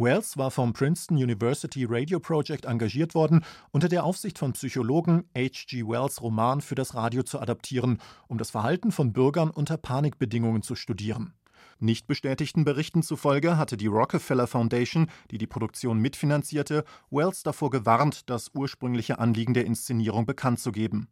Wells 0.00 0.36
war 0.36 0.52
vom 0.52 0.72
Princeton 0.74 1.16
University 1.16 1.84
Radio 1.84 2.20
Project 2.20 2.66
engagiert 2.66 3.16
worden, 3.16 3.44
unter 3.72 3.88
der 3.88 4.04
Aufsicht 4.04 4.38
von 4.38 4.52
Psychologen 4.52 5.24
H.G. 5.36 5.82
Wells 5.88 6.22
Roman 6.22 6.60
für 6.60 6.76
das 6.76 6.94
Radio 6.94 7.24
zu 7.24 7.40
adaptieren, 7.40 7.98
um 8.28 8.38
das 8.38 8.52
Verhalten 8.52 8.92
von 8.92 9.12
Bürgern 9.12 9.50
unter 9.50 9.76
Panikbedingungen 9.76 10.62
zu 10.62 10.76
studieren. 10.76 11.34
Nicht 11.80 12.06
bestätigten 12.06 12.64
Berichten 12.64 13.02
zufolge 13.02 13.56
hatte 13.56 13.76
die 13.76 13.88
Rockefeller 13.88 14.46
Foundation, 14.46 15.08
die 15.32 15.38
die 15.38 15.48
Produktion 15.48 15.98
mitfinanzierte, 15.98 16.84
Wells 17.10 17.42
davor 17.42 17.70
gewarnt, 17.70 18.30
das 18.30 18.52
ursprüngliche 18.54 19.18
Anliegen 19.18 19.52
der 19.52 19.66
Inszenierung 19.66 20.26
bekannt 20.26 20.60
zu 20.60 20.70
geben. 20.70 21.08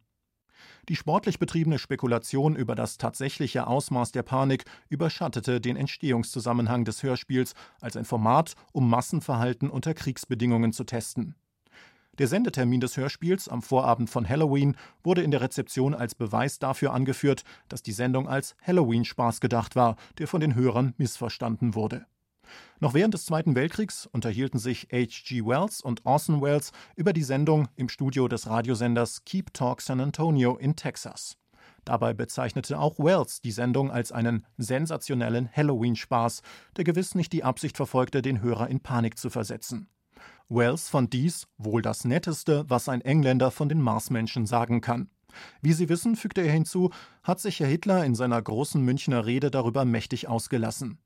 Die 0.89 0.95
sportlich 0.95 1.37
betriebene 1.37 1.79
Spekulation 1.79 2.55
über 2.55 2.73
das 2.73 2.97
tatsächliche 2.97 3.67
Ausmaß 3.67 4.13
der 4.13 4.23
Panik 4.23 4.63
überschattete 4.87 5.59
den 5.59 5.75
Entstehungszusammenhang 5.75 6.85
des 6.85 7.03
Hörspiels 7.03 7.55
als 7.81 7.97
ein 7.97 8.05
Format, 8.05 8.53
um 8.71 8.89
Massenverhalten 8.89 9.69
unter 9.69 9.93
Kriegsbedingungen 9.93 10.71
zu 10.71 10.85
testen. 10.85 11.35
Der 12.19 12.27
Sendetermin 12.27 12.79
des 12.79 12.95
Hörspiels 12.95 13.49
am 13.49 13.61
Vorabend 13.61 14.09
von 14.09 14.27
Halloween 14.27 14.75
wurde 15.03 15.21
in 15.21 15.31
der 15.31 15.41
Rezeption 15.41 15.93
als 15.93 16.15
Beweis 16.15 16.57
dafür 16.57 16.93
angeführt, 16.93 17.43
dass 17.67 17.83
die 17.83 17.91
Sendung 17.91 18.27
als 18.27 18.55
Halloween-Spaß 18.65 19.41
gedacht 19.41 19.75
war, 19.75 19.97
der 20.17 20.27
von 20.27 20.41
den 20.41 20.55
Hörern 20.55 20.95
missverstanden 20.97 21.75
wurde. 21.75 22.07
Noch 22.79 22.93
während 22.93 23.13
des 23.13 23.25
Zweiten 23.25 23.55
Weltkriegs 23.55 24.05
unterhielten 24.05 24.59
sich 24.59 24.87
H.G. 24.91 25.45
Wells 25.45 25.81
und 25.81 26.05
Orson 26.05 26.41
Welles 26.41 26.71
über 26.95 27.13
die 27.13 27.23
Sendung 27.23 27.67
im 27.75 27.89
Studio 27.89 28.27
des 28.27 28.47
Radiosenders 28.47 29.25
Keep 29.25 29.53
Talk 29.53 29.81
San 29.81 29.99
Antonio 29.99 30.57
in 30.57 30.75
Texas. 30.75 31.37
Dabei 31.85 32.13
bezeichnete 32.13 32.79
auch 32.79 32.99
Wells 32.99 33.39
die 33.41 33.51
Sendung 33.51 33.91
als 33.91 34.11
einen 34.11 34.45
sensationellen 34.57 35.49
Halloween-Spaß, 35.51 36.41
der 36.75 36.83
gewiss 36.83 37.15
nicht 37.15 37.31
die 37.31 37.45
Absicht 37.45 37.77
verfolgte, 37.77 38.21
den 38.21 38.41
Hörer 38.41 38.67
in 38.67 38.81
Panik 38.81 39.17
zu 39.17 39.29
versetzen. 39.29 39.89
Wells 40.49 40.89
fand 40.89 41.13
dies 41.13 41.47
wohl 41.57 41.81
das 41.81 42.03
Netteste, 42.03 42.65
was 42.67 42.89
ein 42.89 43.01
Engländer 43.01 43.51
von 43.51 43.69
den 43.69 43.81
Marsmenschen 43.81 44.45
sagen 44.45 44.81
kann. 44.81 45.09
Wie 45.61 45.73
Sie 45.73 45.89
wissen, 45.89 46.15
fügte 46.15 46.41
er 46.41 46.51
hinzu, 46.51 46.91
hat 47.23 47.39
sich 47.39 47.59
Herr 47.59 47.67
Hitler 47.67 48.05
in 48.05 48.15
seiner 48.15 48.41
großen 48.41 48.81
Münchner 48.81 49.25
Rede 49.25 49.51
darüber 49.51 49.85
mächtig 49.85 50.27
ausgelassen. 50.27 50.99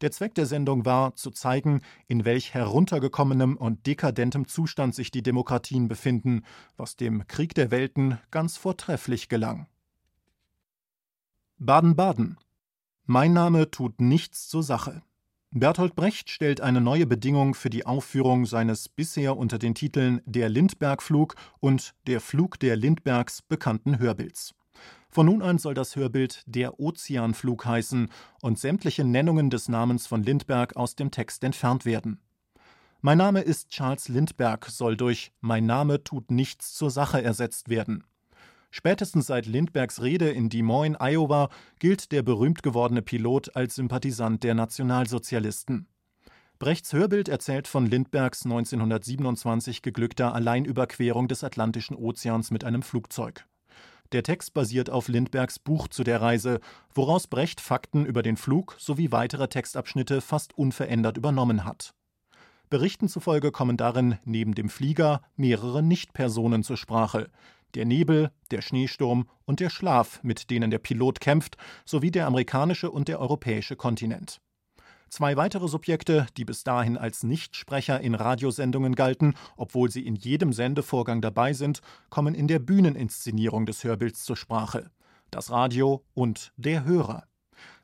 Der 0.00 0.12
Zweck 0.12 0.34
der 0.34 0.46
Sendung 0.46 0.84
war, 0.84 1.16
zu 1.16 1.30
zeigen, 1.30 1.82
in 2.06 2.24
welch 2.24 2.54
heruntergekommenem 2.54 3.56
und 3.56 3.86
dekadentem 3.86 4.46
Zustand 4.46 4.94
sich 4.94 5.10
die 5.10 5.22
Demokratien 5.22 5.88
befinden, 5.88 6.44
was 6.76 6.96
dem 6.96 7.26
Krieg 7.26 7.54
der 7.54 7.70
Welten 7.70 8.18
ganz 8.30 8.56
vortrefflich 8.56 9.28
gelang. 9.28 9.66
Baden-Baden. 11.58 12.38
Mein 13.06 13.32
Name 13.32 13.70
tut 13.70 14.00
nichts 14.00 14.48
zur 14.48 14.62
Sache. 14.62 15.02
Bertolt 15.50 15.96
Brecht 15.96 16.28
stellt 16.28 16.60
eine 16.60 16.80
neue 16.80 17.06
Bedingung 17.06 17.54
für 17.54 17.70
die 17.70 17.86
Aufführung 17.86 18.44
seines 18.44 18.88
bisher 18.88 19.36
unter 19.36 19.58
den 19.58 19.74
Titeln 19.74 20.20
Der 20.26 20.50
Lindbergh-Flug 20.50 21.34
und 21.58 21.94
Der 22.06 22.20
Flug 22.20 22.60
der 22.60 22.76
Lindbergs 22.76 23.40
bekannten 23.40 23.98
Hörbilds. 23.98 24.54
Von 25.18 25.26
nun 25.26 25.42
an 25.42 25.58
soll 25.58 25.74
das 25.74 25.96
Hörbild 25.96 26.44
Der 26.46 26.78
Ozeanflug 26.78 27.66
heißen 27.66 28.08
und 28.40 28.56
sämtliche 28.56 29.02
Nennungen 29.02 29.50
des 29.50 29.68
Namens 29.68 30.06
von 30.06 30.22
Lindbergh 30.22 30.76
aus 30.76 30.94
dem 30.94 31.10
Text 31.10 31.42
entfernt 31.42 31.84
werden. 31.84 32.20
Mein 33.00 33.18
Name 33.18 33.40
ist 33.40 33.68
Charles 33.70 34.06
Lindbergh 34.08 34.70
soll 34.70 34.96
durch 34.96 35.32
Mein 35.40 35.66
Name 35.66 36.04
tut 36.04 36.30
nichts 36.30 36.72
zur 36.72 36.92
Sache 36.92 37.20
ersetzt 37.20 37.68
werden. 37.68 38.04
Spätestens 38.70 39.26
seit 39.26 39.46
Lindberghs 39.46 40.02
Rede 40.02 40.30
in 40.30 40.50
Des 40.50 40.62
Moines, 40.62 41.00
Iowa, 41.00 41.48
gilt 41.80 42.12
der 42.12 42.22
berühmt 42.22 42.62
gewordene 42.62 43.02
Pilot 43.02 43.56
als 43.56 43.74
Sympathisant 43.74 44.44
der 44.44 44.54
Nationalsozialisten. 44.54 45.88
Brechts 46.60 46.92
Hörbild 46.92 47.28
erzählt 47.28 47.66
von 47.66 47.86
Lindberghs 47.86 48.44
1927 48.44 49.82
geglückter 49.82 50.32
Alleinüberquerung 50.32 51.26
des 51.26 51.42
Atlantischen 51.42 51.96
Ozeans 51.96 52.52
mit 52.52 52.62
einem 52.62 52.82
Flugzeug. 52.82 53.48
Der 54.12 54.22
Text 54.22 54.54
basiert 54.54 54.88
auf 54.88 55.08
Lindbergs 55.08 55.58
Buch 55.58 55.86
zu 55.88 56.02
der 56.02 56.22
Reise, 56.22 56.60
woraus 56.94 57.26
Brecht 57.26 57.60
Fakten 57.60 58.06
über 58.06 58.22
den 58.22 58.38
Flug 58.38 58.74
sowie 58.78 59.12
weitere 59.12 59.48
Textabschnitte 59.48 60.22
fast 60.22 60.56
unverändert 60.56 61.18
übernommen 61.18 61.64
hat. 61.66 61.94
Berichten 62.70 63.08
zufolge 63.08 63.50
kommen 63.50 63.76
darin 63.76 64.18
neben 64.24 64.54
dem 64.54 64.70
Flieger 64.70 65.20
mehrere 65.36 65.82
Nichtpersonen 65.82 66.62
zur 66.62 66.78
Sprache. 66.78 67.28
Der 67.74 67.84
Nebel, 67.84 68.30
der 68.50 68.62
Schneesturm 68.62 69.28
und 69.44 69.60
der 69.60 69.68
Schlaf, 69.68 70.22
mit 70.22 70.48
denen 70.48 70.70
der 70.70 70.78
Pilot 70.78 71.20
kämpft, 71.20 71.58
sowie 71.84 72.10
der 72.10 72.26
amerikanische 72.26 72.90
und 72.90 73.08
der 73.08 73.20
europäische 73.20 73.76
Kontinent. 73.76 74.40
Zwei 75.10 75.36
weitere 75.36 75.68
Subjekte, 75.68 76.26
die 76.36 76.44
bis 76.44 76.64
dahin 76.64 76.98
als 76.98 77.22
Nichtsprecher 77.22 78.00
in 78.00 78.14
Radiosendungen 78.14 78.94
galten, 78.94 79.34
obwohl 79.56 79.90
sie 79.90 80.06
in 80.06 80.14
jedem 80.14 80.52
Sendevorgang 80.52 81.22
dabei 81.22 81.54
sind, 81.54 81.80
kommen 82.10 82.34
in 82.34 82.46
der 82.46 82.58
Bühneninszenierung 82.58 83.64
des 83.64 83.84
Hörbilds 83.84 84.24
zur 84.24 84.36
Sprache. 84.36 84.90
Das 85.30 85.50
Radio 85.50 86.04
und 86.12 86.52
der 86.56 86.84
Hörer. 86.84 87.24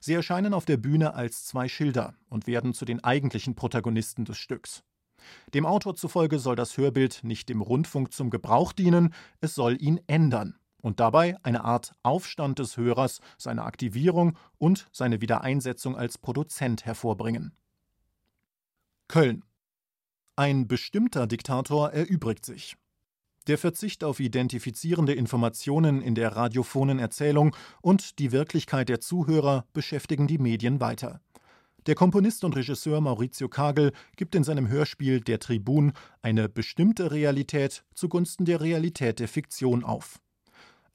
Sie 0.00 0.12
erscheinen 0.12 0.52
auf 0.52 0.66
der 0.66 0.76
Bühne 0.76 1.14
als 1.14 1.44
zwei 1.44 1.66
Schilder 1.66 2.14
und 2.28 2.46
werden 2.46 2.74
zu 2.74 2.84
den 2.84 3.02
eigentlichen 3.02 3.54
Protagonisten 3.54 4.24
des 4.26 4.36
Stücks. 4.36 4.82
Dem 5.54 5.64
Autor 5.64 5.94
zufolge 5.94 6.38
soll 6.38 6.56
das 6.56 6.76
Hörbild 6.76 7.20
nicht 7.22 7.48
dem 7.48 7.62
Rundfunk 7.62 8.12
zum 8.12 8.28
Gebrauch 8.28 8.72
dienen, 8.72 9.14
es 9.40 9.54
soll 9.54 9.80
ihn 9.80 10.00
ändern 10.06 10.58
und 10.84 11.00
dabei 11.00 11.38
eine 11.42 11.64
Art 11.64 11.94
Aufstand 12.02 12.58
des 12.58 12.76
Hörers, 12.76 13.20
seine 13.38 13.64
Aktivierung 13.64 14.36
und 14.58 14.86
seine 14.92 15.22
Wiedereinsetzung 15.22 15.96
als 15.96 16.18
Produzent 16.18 16.84
hervorbringen. 16.84 17.52
Köln. 19.08 19.44
Ein 20.36 20.68
bestimmter 20.68 21.26
Diktator 21.26 21.92
erübrigt 21.92 22.44
sich. 22.44 22.76
Der 23.46 23.56
Verzicht 23.56 24.04
auf 24.04 24.20
identifizierende 24.20 25.14
Informationen 25.14 26.02
in 26.02 26.14
der 26.14 26.36
radiophonen 26.36 26.98
Erzählung 26.98 27.56
und 27.80 28.18
die 28.18 28.30
Wirklichkeit 28.30 28.90
der 28.90 29.00
Zuhörer 29.00 29.64
beschäftigen 29.72 30.26
die 30.26 30.38
Medien 30.38 30.80
weiter. 30.80 31.22
Der 31.86 31.94
Komponist 31.94 32.44
und 32.44 32.56
Regisseur 32.56 33.00
Maurizio 33.00 33.48
Kagel 33.48 33.92
gibt 34.16 34.34
in 34.34 34.44
seinem 34.44 34.68
Hörspiel 34.68 35.20
Der 35.20 35.38
Tribun 35.38 35.92
eine 36.20 36.50
bestimmte 36.50 37.10
Realität 37.10 37.84
zugunsten 37.94 38.44
der 38.44 38.60
Realität 38.60 39.18
der 39.18 39.28
Fiktion 39.28 39.82
auf. 39.82 40.20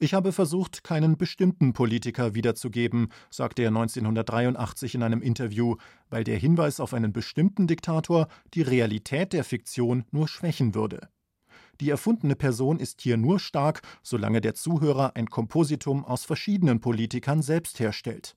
Ich 0.02 0.14
habe 0.14 0.32
versucht, 0.32 0.82
keinen 0.82 1.18
bestimmten 1.18 1.74
Politiker 1.74 2.34
wiederzugeben, 2.34 3.08
sagte 3.28 3.60
er 3.60 3.68
1983 3.68 4.94
in 4.94 5.02
einem 5.02 5.20
Interview, 5.20 5.76
weil 6.08 6.24
der 6.24 6.38
Hinweis 6.38 6.80
auf 6.80 6.94
einen 6.94 7.12
bestimmten 7.12 7.66
Diktator 7.66 8.28
die 8.54 8.62
Realität 8.62 9.34
der 9.34 9.44
Fiktion 9.44 10.04
nur 10.10 10.26
schwächen 10.26 10.74
würde. 10.74 11.10
Die 11.82 11.90
erfundene 11.90 12.34
Person 12.34 12.78
ist 12.78 13.02
hier 13.02 13.18
nur 13.18 13.38
stark, 13.38 13.82
solange 14.02 14.40
der 14.40 14.54
Zuhörer 14.54 15.16
ein 15.16 15.28
Kompositum 15.28 16.06
aus 16.06 16.24
verschiedenen 16.24 16.80
Politikern 16.80 17.42
selbst 17.42 17.78
herstellt. 17.78 18.36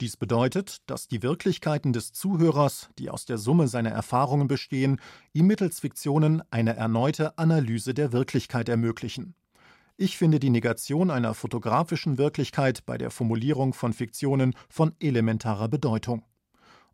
Dies 0.00 0.16
bedeutet, 0.16 0.78
dass 0.86 1.06
die 1.06 1.22
Wirklichkeiten 1.22 1.92
des 1.92 2.14
Zuhörers, 2.14 2.88
die 2.98 3.10
aus 3.10 3.26
der 3.26 3.36
Summe 3.36 3.68
seiner 3.68 3.90
Erfahrungen 3.90 4.48
bestehen, 4.48 4.98
ihm 5.34 5.48
mittels 5.48 5.80
Fiktionen 5.80 6.42
eine 6.50 6.76
erneute 6.76 7.36
Analyse 7.36 7.92
der 7.92 8.12
Wirklichkeit 8.12 8.70
ermöglichen. 8.70 9.34
Ich 9.96 10.18
finde 10.18 10.40
die 10.40 10.50
Negation 10.50 11.08
einer 11.08 11.34
fotografischen 11.34 12.18
Wirklichkeit 12.18 12.84
bei 12.84 12.98
der 12.98 13.12
Formulierung 13.12 13.74
von 13.74 13.92
Fiktionen 13.92 14.56
von 14.68 14.92
elementarer 14.98 15.68
Bedeutung. 15.68 16.24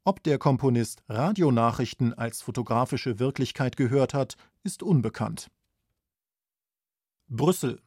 Ob 0.05 0.23
der 0.23 0.37
Komponist 0.37 1.03
Radionachrichten 1.09 2.13
als 2.13 2.43
fotografische 2.43 3.19
Wirklichkeit 3.19 3.79
gehört 3.79 4.13
hat, 4.13 4.37
ist 4.65 4.83
unbekannt. 4.83 5.51
Brüssel 7.29 7.81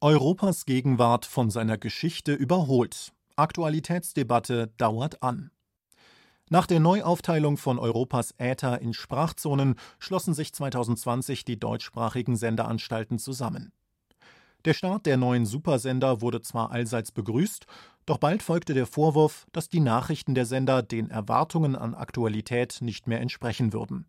Europas 0.00 0.66
Gegenwart 0.66 1.26
von 1.26 1.50
seiner 1.50 1.76
Geschichte 1.76 2.32
überholt. 2.32 3.12
Aktualitätsdebatte 3.34 4.68
dauert 4.76 5.20
an. 5.20 5.50
Nach 6.48 6.66
der 6.66 6.78
Neuaufteilung 6.78 7.56
von 7.56 7.80
Europas 7.80 8.34
Äther 8.38 8.80
in 8.80 8.94
Sprachzonen 8.94 9.74
schlossen 9.98 10.32
sich 10.32 10.54
2020 10.54 11.44
die 11.44 11.58
deutschsprachigen 11.58 12.36
Sendeanstalten 12.36 13.18
zusammen. 13.18 13.72
Der 14.64 14.74
Start 14.74 15.06
der 15.06 15.16
neuen 15.16 15.46
Supersender 15.46 16.20
wurde 16.20 16.42
zwar 16.42 16.72
allseits 16.72 17.12
begrüßt, 17.12 17.66
doch 18.06 18.18
bald 18.18 18.42
folgte 18.42 18.74
der 18.74 18.86
Vorwurf, 18.86 19.46
dass 19.52 19.68
die 19.68 19.78
Nachrichten 19.78 20.34
der 20.34 20.46
Sender 20.46 20.82
den 20.82 21.10
Erwartungen 21.10 21.76
an 21.76 21.94
Aktualität 21.94 22.78
nicht 22.80 23.06
mehr 23.06 23.20
entsprechen 23.20 23.72
würden. 23.72 24.06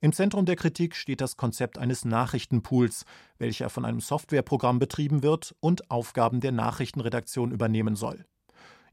Im 0.00 0.12
Zentrum 0.12 0.46
der 0.46 0.56
Kritik 0.56 0.96
steht 0.96 1.20
das 1.20 1.36
Konzept 1.36 1.78
eines 1.78 2.04
Nachrichtenpools, 2.04 3.04
welcher 3.38 3.70
von 3.70 3.84
einem 3.84 4.00
Softwareprogramm 4.00 4.78
betrieben 4.78 5.22
wird 5.22 5.54
und 5.60 5.90
Aufgaben 5.90 6.40
der 6.40 6.52
Nachrichtenredaktion 6.52 7.52
übernehmen 7.52 7.94
soll. 7.94 8.24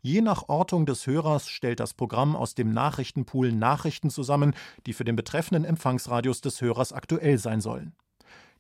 Je 0.02 0.22
nach 0.22 0.50
Ortung 0.50 0.86
des 0.86 1.08
Hörers 1.08 1.48
stellt 1.50 1.80
das 1.80 1.96
Programm 1.96 2.36
aus 2.36 2.54
dem 2.54 2.72
Nachrichtenpool 2.72 3.52
Nachrichten 3.52 4.12
zusammen, 4.12 4.54
die 4.86 4.94
für 4.94 5.04
den 5.04 5.16
betreffenden 5.16 5.66
Empfangsradius 5.66 6.42
des 6.42 6.62
Hörers 6.62 6.94
aktuell 6.94 7.40
sein 7.40 7.60
sollen. 7.60 7.96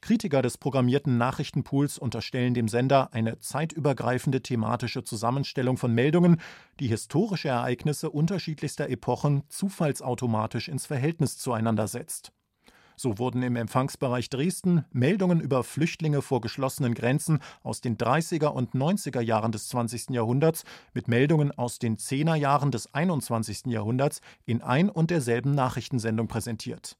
Kritiker 0.05 0.43
des 0.43 0.59
programmierten 0.59 1.17
Nachrichtenpools 1.17 1.97
unterstellen 1.97 2.53
dem 2.53 2.67
Sender 2.67 3.12
eine 3.12 3.39
zeitübergreifende 3.39 4.39
thematische 4.43 5.03
Zusammenstellung 5.03 5.77
von 5.77 5.95
Meldungen, 5.95 6.39
die 6.79 6.85
historische 6.85 7.47
Ereignisse 7.47 8.12
unterschiedlichster 8.12 8.88
Epochen 8.88 9.41
zufallsautomatisch 9.50 10.67
ins 10.67 10.85
Verhältnis 10.85 11.39
zueinander 11.39 11.88
setzt. 11.88 12.32
So 12.95 13.17
wurden 13.17 13.41
im 13.41 13.56
Empfangsbereich 13.56 14.30
Dresden 14.30 14.86
Meldungen 14.91 15.41
über 15.41 15.63
Flüchtlinge 15.63 16.21
vor 16.21 16.39
geschlossenen 16.39 16.93
Grenzen 16.93 17.39
aus 17.63 17.82
den 17.82 17.97
30er 17.97 18.49
und 18.49 18.75
90er 18.75 19.21
Jahren 19.21 19.53
des 19.53 19.69
20. 19.69 20.12
Jahrhunderts 20.12 20.65
mit 20.93 21.08
Meldungen 21.08 21.51
aus 21.51 21.80
den 21.80 21.97
10er 21.97 22.36
Jahren 22.36 22.69
des 22.69 22.93
21. 22.93 23.71
Jahrhunderts 23.71 24.21
in 24.45 24.62
ein 24.62 24.88
und 24.91 25.10
derselben 25.10 25.56
Nachrichtensendung 25.56 26.27
präsentiert. 26.27 26.95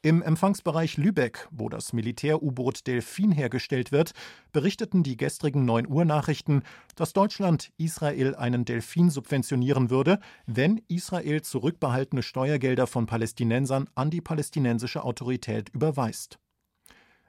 Im 0.00 0.22
Empfangsbereich 0.22 0.96
Lübeck, 0.96 1.48
wo 1.50 1.68
das 1.68 1.92
Militär-U-Boot 1.92 2.86
Delfin 2.86 3.32
hergestellt 3.32 3.90
wird, 3.90 4.12
berichteten 4.52 5.02
die 5.02 5.16
gestrigen 5.16 5.64
9 5.64 5.88
Uhr 5.88 6.04
Nachrichten, 6.04 6.62
dass 6.94 7.12
Deutschland 7.12 7.72
Israel 7.78 8.36
einen 8.36 8.64
Delfin 8.64 9.10
subventionieren 9.10 9.90
würde, 9.90 10.20
wenn 10.46 10.80
Israel 10.86 11.42
zurückbehaltene 11.42 12.22
Steuergelder 12.22 12.86
von 12.86 13.06
Palästinensern 13.06 13.90
an 13.96 14.10
die 14.10 14.20
palästinensische 14.20 15.02
Autorität 15.02 15.68
überweist. 15.70 16.38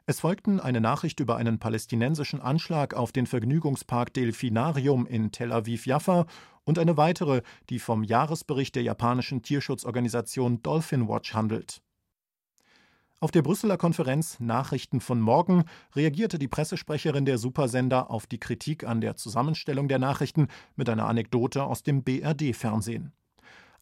Es 0.06 0.20
folgten 0.20 0.60
eine 0.60 0.80
Nachricht 0.80 1.20
über 1.20 1.38
einen 1.38 1.58
palästinensischen 1.58 2.40
Anschlag 2.40 2.94
auf 2.94 3.12
den 3.12 3.26
Vergnügungspark 3.26 4.14
Delfinarium 4.14 5.08
in 5.08 5.32
Tel 5.32 5.52
Aviv-Jaffa 5.52 6.28
und 6.66 6.78
eine 6.78 6.98
weitere, 6.98 7.42
die 7.72 7.80
vom 7.80 8.04
Jahresbericht 8.04 8.76
der 8.76 8.84
japanischen 8.84 9.42
Tierschutzorganisation 9.42 10.62
Dolphin 10.62 11.08
Watch 11.08 11.34
handelt. 11.34 11.82
Auf 13.22 13.32
der 13.32 13.42
Brüsseler 13.42 13.76
Konferenz 13.76 14.40
Nachrichten 14.40 15.02
von 15.02 15.20
morgen 15.20 15.66
reagierte 15.94 16.40
die 16.40 16.48
Pressesprecherin 16.48 17.26
der 17.26 17.38
Supersender 17.38 18.10
auf 18.10 18.28
die 18.28 18.40
Kritik 18.40 18.86
an 18.86 19.02
der 19.02 19.18
Zusammenstellung 19.18 19.90
der 19.90 20.00
Nachrichten 20.00 20.48
mit 20.78 20.88
einer 20.88 21.06
Anekdote 21.06 21.66
aus 21.66 21.84
dem 21.84 22.04
BRD-Fernsehen. 22.04 23.12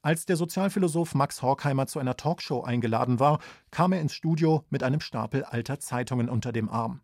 Als 0.02 0.26
der 0.26 0.38
Sozialphilosoph 0.38 1.14
Max 1.14 1.44
Horkheimer 1.44 1.86
zu 1.86 2.00
einer 2.00 2.18
Talkshow 2.18 2.64
eingeladen 2.64 3.20
war, 3.20 3.38
kam 3.70 3.94
er 3.94 4.02
ins 4.02 4.16
Studio 4.16 4.64
mit 4.72 4.82
einem 4.82 5.02
Stapel 5.02 5.44
alter 5.44 5.80
Zeitungen 5.80 6.30
unter 6.30 6.52
dem 6.52 6.68
Arm. 6.68 7.02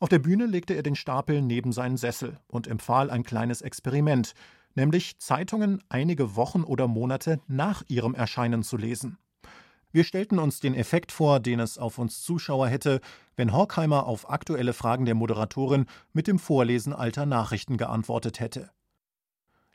Auf 0.00 0.08
der 0.08 0.18
Bühne 0.18 0.46
legte 0.46 0.74
er 0.74 0.82
den 0.82 0.96
Stapel 0.96 1.42
neben 1.42 1.70
seinen 1.70 1.96
Sessel 1.96 2.40
und 2.48 2.66
empfahl 2.66 3.08
ein 3.08 3.22
kleines 3.22 3.62
Experiment, 3.62 4.32
nämlich 4.74 5.20
Zeitungen 5.20 5.84
einige 5.88 6.34
Wochen 6.34 6.64
oder 6.64 6.88
Monate 6.88 7.38
nach 7.46 7.84
ihrem 7.86 8.14
Erscheinen 8.14 8.64
zu 8.64 8.76
lesen. 8.76 9.16
Wir 9.98 10.04
stellten 10.04 10.38
uns 10.38 10.60
den 10.60 10.74
Effekt 10.74 11.10
vor, 11.10 11.40
den 11.40 11.58
es 11.58 11.76
auf 11.76 11.98
uns 11.98 12.22
Zuschauer 12.22 12.68
hätte, 12.68 13.00
wenn 13.34 13.52
Horkheimer 13.52 14.06
auf 14.06 14.30
aktuelle 14.30 14.72
Fragen 14.72 15.06
der 15.06 15.16
Moderatorin 15.16 15.86
mit 16.12 16.28
dem 16.28 16.38
Vorlesen 16.38 16.92
alter 16.92 17.26
Nachrichten 17.26 17.76
geantwortet 17.78 18.38
hätte. 18.38 18.70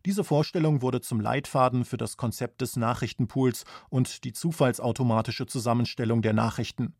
Diese 0.05 0.23
Vorstellung 0.23 0.81
wurde 0.81 1.01
zum 1.01 1.19
Leitfaden 1.19 1.83
für 1.83 1.97
das 1.97 2.15
Konzept 2.15 2.61
des 2.61 2.77
Nachrichtenpools 2.77 3.65
und 3.89 4.23
die 4.23 4.31
zufallsautomatische 4.31 5.45
Zusammenstellung 5.45 6.21
der 6.21 6.31
Nachrichten. 6.31 6.95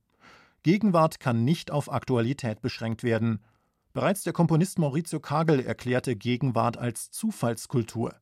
Gegenwart 0.63 1.21
kann 1.21 1.45
nicht 1.45 1.71
auf 1.71 1.89
Aktualität 1.89 2.59
beschränkt 2.59 3.03
werden. 3.03 3.39
Bereits 3.93 4.23
der 4.23 4.33
Komponist 4.33 4.79
Maurizio 4.79 5.21
Kagel 5.21 5.61
erklärte 5.61 6.17
Gegenwart 6.17 6.75
als 6.75 7.09
Zufallskultur. 7.09 8.15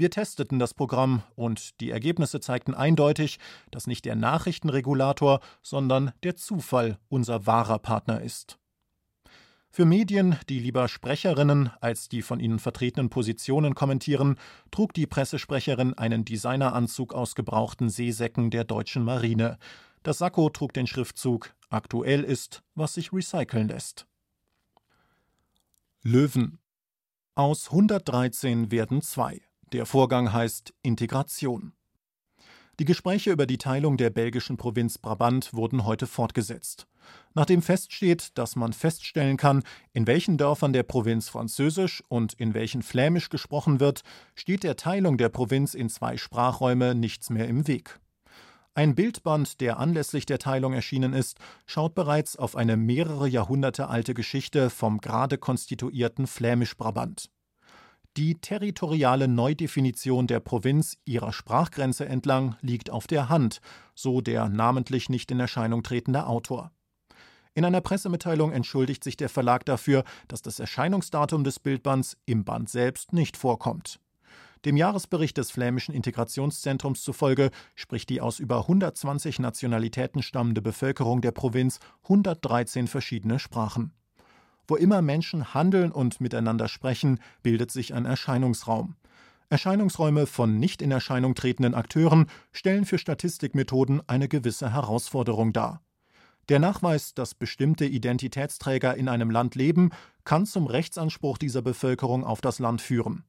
Wir 0.00 0.10
testeten 0.10 0.58
das 0.58 0.72
Programm 0.72 1.24
und 1.36 1.78
die 1.82 1.90
Ergebnisse 1.90 2.40
zeigten 2.40 2.72
eindeutig, 2.72 3.38
dass 3.70 3.86
nicht 3.86 4.06
der 4.06 4.16
Nachrichtenregulator, 4.16 5.40
sondern 5.60 6.12
der 6.22 6.36
Zufall 6.36 6.98
unser 7.10 7.44
wahrer 7.44 7.78
Partner 7.78 8.22
ist. 8.22 8.58
Für 9.68 9.84
Medien, 9.84 10.38
die 10.48 10.58
lieber 10.58 10.88
Sprecherinnen 10.88 11.70
als 11.82 12.08
die 12.08 12.22
von 12.22 12.40
ihnen 12.40 12.60
vertretenen 12.60 13.10
Positionen 13.10 13.74
kommentieren, 13.74 14.36
trug 14.70 14.94
die 14.94 15.06
Pressesprecherin 15.06 15.92
einen 15.92 16.24
Designeranzug 16.24 17.12
aus 17.12 17.34
gebrauchten 17.34 17.90
Seesäcken 17.90 18.48
der 18.48 18.64
deutschen 18.64 19.04
Marine. 19.04 19.58
Das 20.02 20.16
Sakko 20.16 20.48
trug 20.48 20.72
den 20.72 20.86
Schriftzug 20.86 21.54
Aktuell 21.68 22.24
ist, 22.24 22.62
was 22.74 22.94
sich 22.94 23.12
recyceln 23.12 23.68
lässt. 23.68 24.06
Löwen. 26.02 26.58
Aus 27.34 27.66
113 27.66 28.70
werden 28.70 29.02
zwei. 29.02 29.42
Der 29.72 29.86
Vorgang 29.86 30.32
heißt 30.32 30.74
Integration. 30.82 31.74
Die 32.80 32.84
Gespräche 32.84 33.30
über 33.30 33.46
die 33.46 33.58
Teilung 33.58 33.96
der 33.96 34.10
belgischen 34.10 34.56
Provinz 34.56 34.98
Brabant 34.98 35.54
wurden 35.54 35.84
heute 35.84 36.08
fortgesetzt. 36.08 36.88
Nachdem 37.34 37.62
feststeht, 37.62 38.36
dass 38.36 38.56
man 38.56 38.72
feststellen 38.72 39.36
kann, 39.36 39.62
in 39.92 40.08
welchen 40.08 40.38
Dörfern 40.38 40.72
der 40.72 40.82
Provinz 40.82 41.28
Französisch 41.28 42.02
und 42.08 42.32
in 42.32 42.52
welchen 42.52 42.82
Flämisch 42.82 43.28
gesprochen 43.28 43.78
wird, 43.78 44.02
steht 44.34 44.64
der 44.64 44.74
Teilung 44.74 45.18
der 45.18 45.28
Provinz 45.28 45.74
in 45.74 45.88
zwei 45.88 46.16
Sprachräume 46.16 46.96
nichts 46.96 47.30
mehr 47.30 47.46
im 47.46 47.68
Weg. 47.68 48.00
Ein 48.74 48.96
Bildband, 48.96 49.60
der 49.60 49.78
anlässlich 49.78 50.26
der 50.26 50.40
Teilung 50.40 50.72
erschienen 50.72 51.12
ist, 51.12 51.38
schaut 51.64 51.94
bereits 51.94 52.36
auf 52.36 52.56
eine 52.56 52.76
mehrere 52.76 53.28
Jahrhunderte 53.28 53.86
alte 53.86 54.14
Geschichte 54.14 54.68
vom 54.68 55.00
gerade 55.00 55.38
konstituierten 55.38 56.26
Flämisch-Brabant. 56.26 57.30
Die 58.16 58.34
territoriale 58.34 59.28
Neudefinition 59.28 60.26
der 60.26 60.40
Provinz 60.40 60.98
ihrer 61.04 61.32
Sprachgrenze 61.32 62.06
entlang 62.06 62.56
liegt 62.60 62.90
auf 62.90 63.06
der 63.06 63.28
Hand, 63.28 63.60
so 63.94 64.20
der 64.20 64.48
namentlich 64.48 65.08
nicht 65.08 65.30
in 65.30 65.38
Erscheinung 65.38 65.84
tretende 65.84 66.26
Autor. 66.26 66.72
In 67.54 67.64
einer 67.64 67.80
Pressemitteilung 67.80 68.50
entschuldigt 68.50 69.04
sich 69.04 69.16
der 69.16 69.28
Verlag 69.28 69.64
dafür, 69.64 70.02
dass 70.26 70.42
das 70.42 70.58
Erscheinungsdatum 70.58 71.44
des 71.44 71.60
Bildbands 71.60 72.16
im 72.26 72.44
Band 72.44 72.68
selbst 72.68 73.12
nicht 73.12 73.36
vorkommt. 73.36 74.00
Dem 74.64 74.76
Jahresbericht 74.76 75.38
des 75.38 75.52
flämischen 75.52 75.94
Integrationszentrums 75.94 77.02
zufolge 77.02 77.50
spricht 77.76 78.10
die 78.10 78.20
aus 78.20 78.40
über 78.40 78.58
120 78.62 79.38
Nationalitäten 79.38 80.22
stammende 80.22 80.60
Bevölkerung 80.60 81.20
der 81.20 81.32
Provinz 81.32 81.78
113 82.02 82.88
verschiedene 82.88 83.38
Sprachen. 83.38 83.92
Wo 84.70 84.76
immer 84.76 85.02
Menschen 85.02 85.52
handeln 85.52 85.90
und 85.90 86.20
miteinander 86.20 86.68
sprechen, 86.68 87.18
bildet 87.42 87.72
sich 87.72 87.92
ein 87.92 88.04
Erscheinungsraum. 88.04 88.94
Erscheinungsräume 89.48 90.28
von 90.28 90.60
nicht 90.60 90.80
in 90.80 90.92
Erscheinung 90.92 91.34
tretenden 91.34 91.74
Akteuren 91.74 92.26
stellen 92.52 92.84
für 92.84 92.98
Statistikmethoden 92.98 94.00
eine 94.06 94.28
gewisse 94.28 94.72
Herausforderung 94.72 95.52
dar. 95.52 95.82
Der 96.48 96.60
Nachweis, 96.60 97.14
dass 97.14 97.34
bestimmte 97.34 97.84
Identitätsträger 97.84 98.96
in 98.96 99.08
einem 99.08 99.32
Land 99.32 99.56
leben, 99.56 99.90
kann 100.22 100.46
zum 100.46 100.68
Rechtsanspruch 100.68 101.36
dieser 101.36 101.62
Bevölkerung 101.62 102.22
auf 102.22 102.40
das 102.40 102.60
Land 102.60 102.80
führen. 102.80 103.24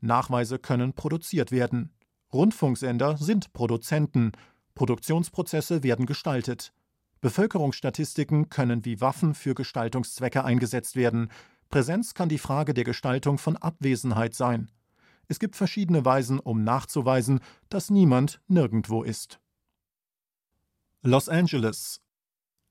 Nachweise 0.00 0.58
können 0.58 0.92
produziert 0.94 1.52
werden. 1.52 1.92
Rundfunksender 2.32 3.16
sind 3.16 3.52
Produzenten. 3.52 4.32
Produktionsprozesse 4.74 5.84
werden 5.84 6.06
gestaltet. 6.06 6.72
Bevölkerungsstatistiken 7.20 8.48
können 8.48 8.84
wie 8.84 9.00
Waffen 9.00 9.34
für 9.34 9.54
Gestaltungszwecke 9.54 10.44
eingesetzt 10.44 10.96
werden. 10.96 11.30
Präsenz 11.68 12.14
kann 12.14 12.28
die 12.28 12.38
Frage 12.38 12.74
der 12.74 12.84
Gestaltung 12.84 13.38
von 13.38 13.56
Abwesenheit 13.56 14.34
sein. 14.34 14.70
Es 15.28 15.38
gibt 15.38 15.54
verschiedene 15.54 16.04
Weisen, 16.04 16.40
um 16.40 16.64
nachzuweisen, 16.64 17.40
dass 17.68 17.90
niemand 17.90 18.40
nirgendwo 18.48 19.02
ist. 19.02 19.38
Los 21.02 21.28
Angeles 21.28 22.00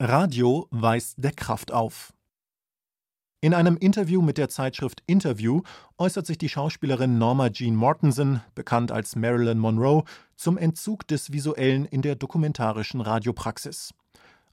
Radio 0.02 0.68
weist 0.72 1.16
der 1.18 1.32
Kraft 1.32 1.72
auf. 1.72 2.14
In 3.42 3.54
einem 3.54 3.78
Interview 3.78 4.22
mit 4.22 4.38
der 4.38 4.50
Zeitschrift 4.50 5.02
Interview 5.08 5.62
äußert 5.98 6.26
sich 6.26 6.38
die 6.38 6.50
Schauspielerin 6.50 7.18
Norma 7.18 7.50
Jean 7.50 7.76
Mortensen, 7.76 8.42
bekannt 8.54 8.92
als 8.92 9.16
Marilyn 9.16 9.60
Monroe, 9.60 10.04
zum 10.36 10.58
Entzug 10.58 11.08
des 11.08 11.32
Visuellen 11.32 11.86
in 11.86 12.02
der 12.02 12.16
dokumentarischen 12.16 13.00
Radiopraxis. 13.00 13.94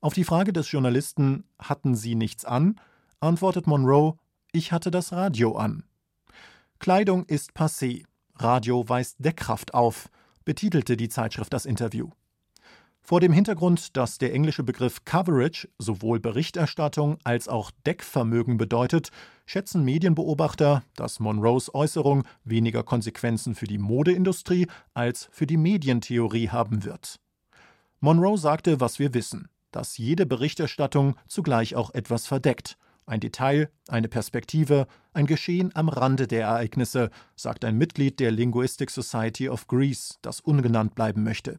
Auf 0.01 0.13
die 0.13 0.25
Frage 0.25 0.53
des 0.53 0.71
Journalisten 0.71 1.45
Hatten 1.59 1.95
Sie 1.95 2.15
nichts 2.15 2.45
an? 2.45 2.79
antwortet 3.21 3.67
Monroe 3.67 4.19
Ich 4.53 4.71
hatte 4.71 4.91
das 4.91 5.13
Radio 5.13 5.57
an. 5.57 5.85
Kleidung 6.79 7.25
ist 7.25 7.53
passé, 7.53 8.05
Radio 8.35 8.87
weist 8.87 9.17
Deckkraft 9.19 9.73
auf, 9.73 10.11
betitelte 10.45 10.99
die 10.99 11.09
Zeitschrift 11.09 11.53
das 11.53 11.65
Interview. 11.65 12.11
Vor 13.01 13.21
dem 13.21 13.33
Hintergrund, 13.33 13.97
dass 13.97 14.19
der 14.19 14.35
englische 14.35 14.65
Begriff 14.65 15.05
Coverage 15.07 15.69
sowohl 15.79 16.21
Berichterstattung 16.21 17.19
als 17.25 17.49
auch 17.49 17.71
Deckvermögen 17.87 18.59
bedeutet, 18.59 19.11
schätzen 19.47 19.83
Medienbeobachter, 19.83 20.83
dass 20.97 21.21
Monroes 21.21 21.75
Äußerung 21.75 22.25
weniger 22.45 22.83
Konsequenzen 22.83 23.55
für 23.55 23.67
die 23.67 23.79
Modeindustrie 23.79 24.67
als 24.93 25.29
für 25.33 25.47
die 25.47 25.57
Medientheorie 25.57 26.51
haben 26.51 26.85
wird. 26.85 27.19
Monroe 28.01 28.37
sagte, 28.37 28.79
was 28.81 28.99
wir 28.99 29.15
wissen 29.15 29.49
dass 29.77 29.99
jede 29.99 30.25
Berichterstattung 30.25 31.17
zugleich 31.29 31.77
auch 31.77 31.93
etwas 31.93 32.27
verdeckt. 32.27 32.79
Ein 33.05 33.21
Detail, 33.21 33.69
eine 33.89 34.09
Perspektive, 34.09 34.87
ein 35.12 35.27
Geschehen 35.27 35.71
am 35.75 35.91
Rande 35.91 36.27
der 36.27 36.45
Ereignisse, 36.45 37.11
sagt 37.37 37.62
ein 37.62 37.77
Mitglied 37.77 38.19
der 38.19 38.31
Linguistic 38.31 38.91
Society 38.91 39.51
of 39.51 39.67
Greece, 39.67 40.19
das 40.23 40.41
ungenannt 40.41 40.95
bleiben 40.95 41.23
möchte. 41.23 41.59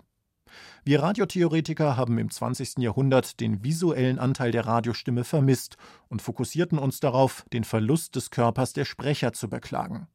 Wir 0.84 1.04
Radiotheoretiker 1.04 1.96
haben 1.96 2.18
im 2.18 2.32
20. 2.32 2.80
Jahrhundert 2.80 3.40
den 3.40 3.64
visuellen 3.64 4.18
Anteil 4.18 4.52
der 4.52 4.66
Radiostimme 4.66 5.24
vermisst 5.24 5.78
und 6.08 6.24
fokussierten 6.24 6.80
uns 6.80 7.00
darauf, 7.00 7.46
den 7.54 7.66
Verlust 7.66 8.16
des 8.16 8.32
Körpers 8.32 8.74
der 8.74 8.86
Sprecher 8.86 9.32
zu 9.32 9.48
beklagen. 9.48 10.08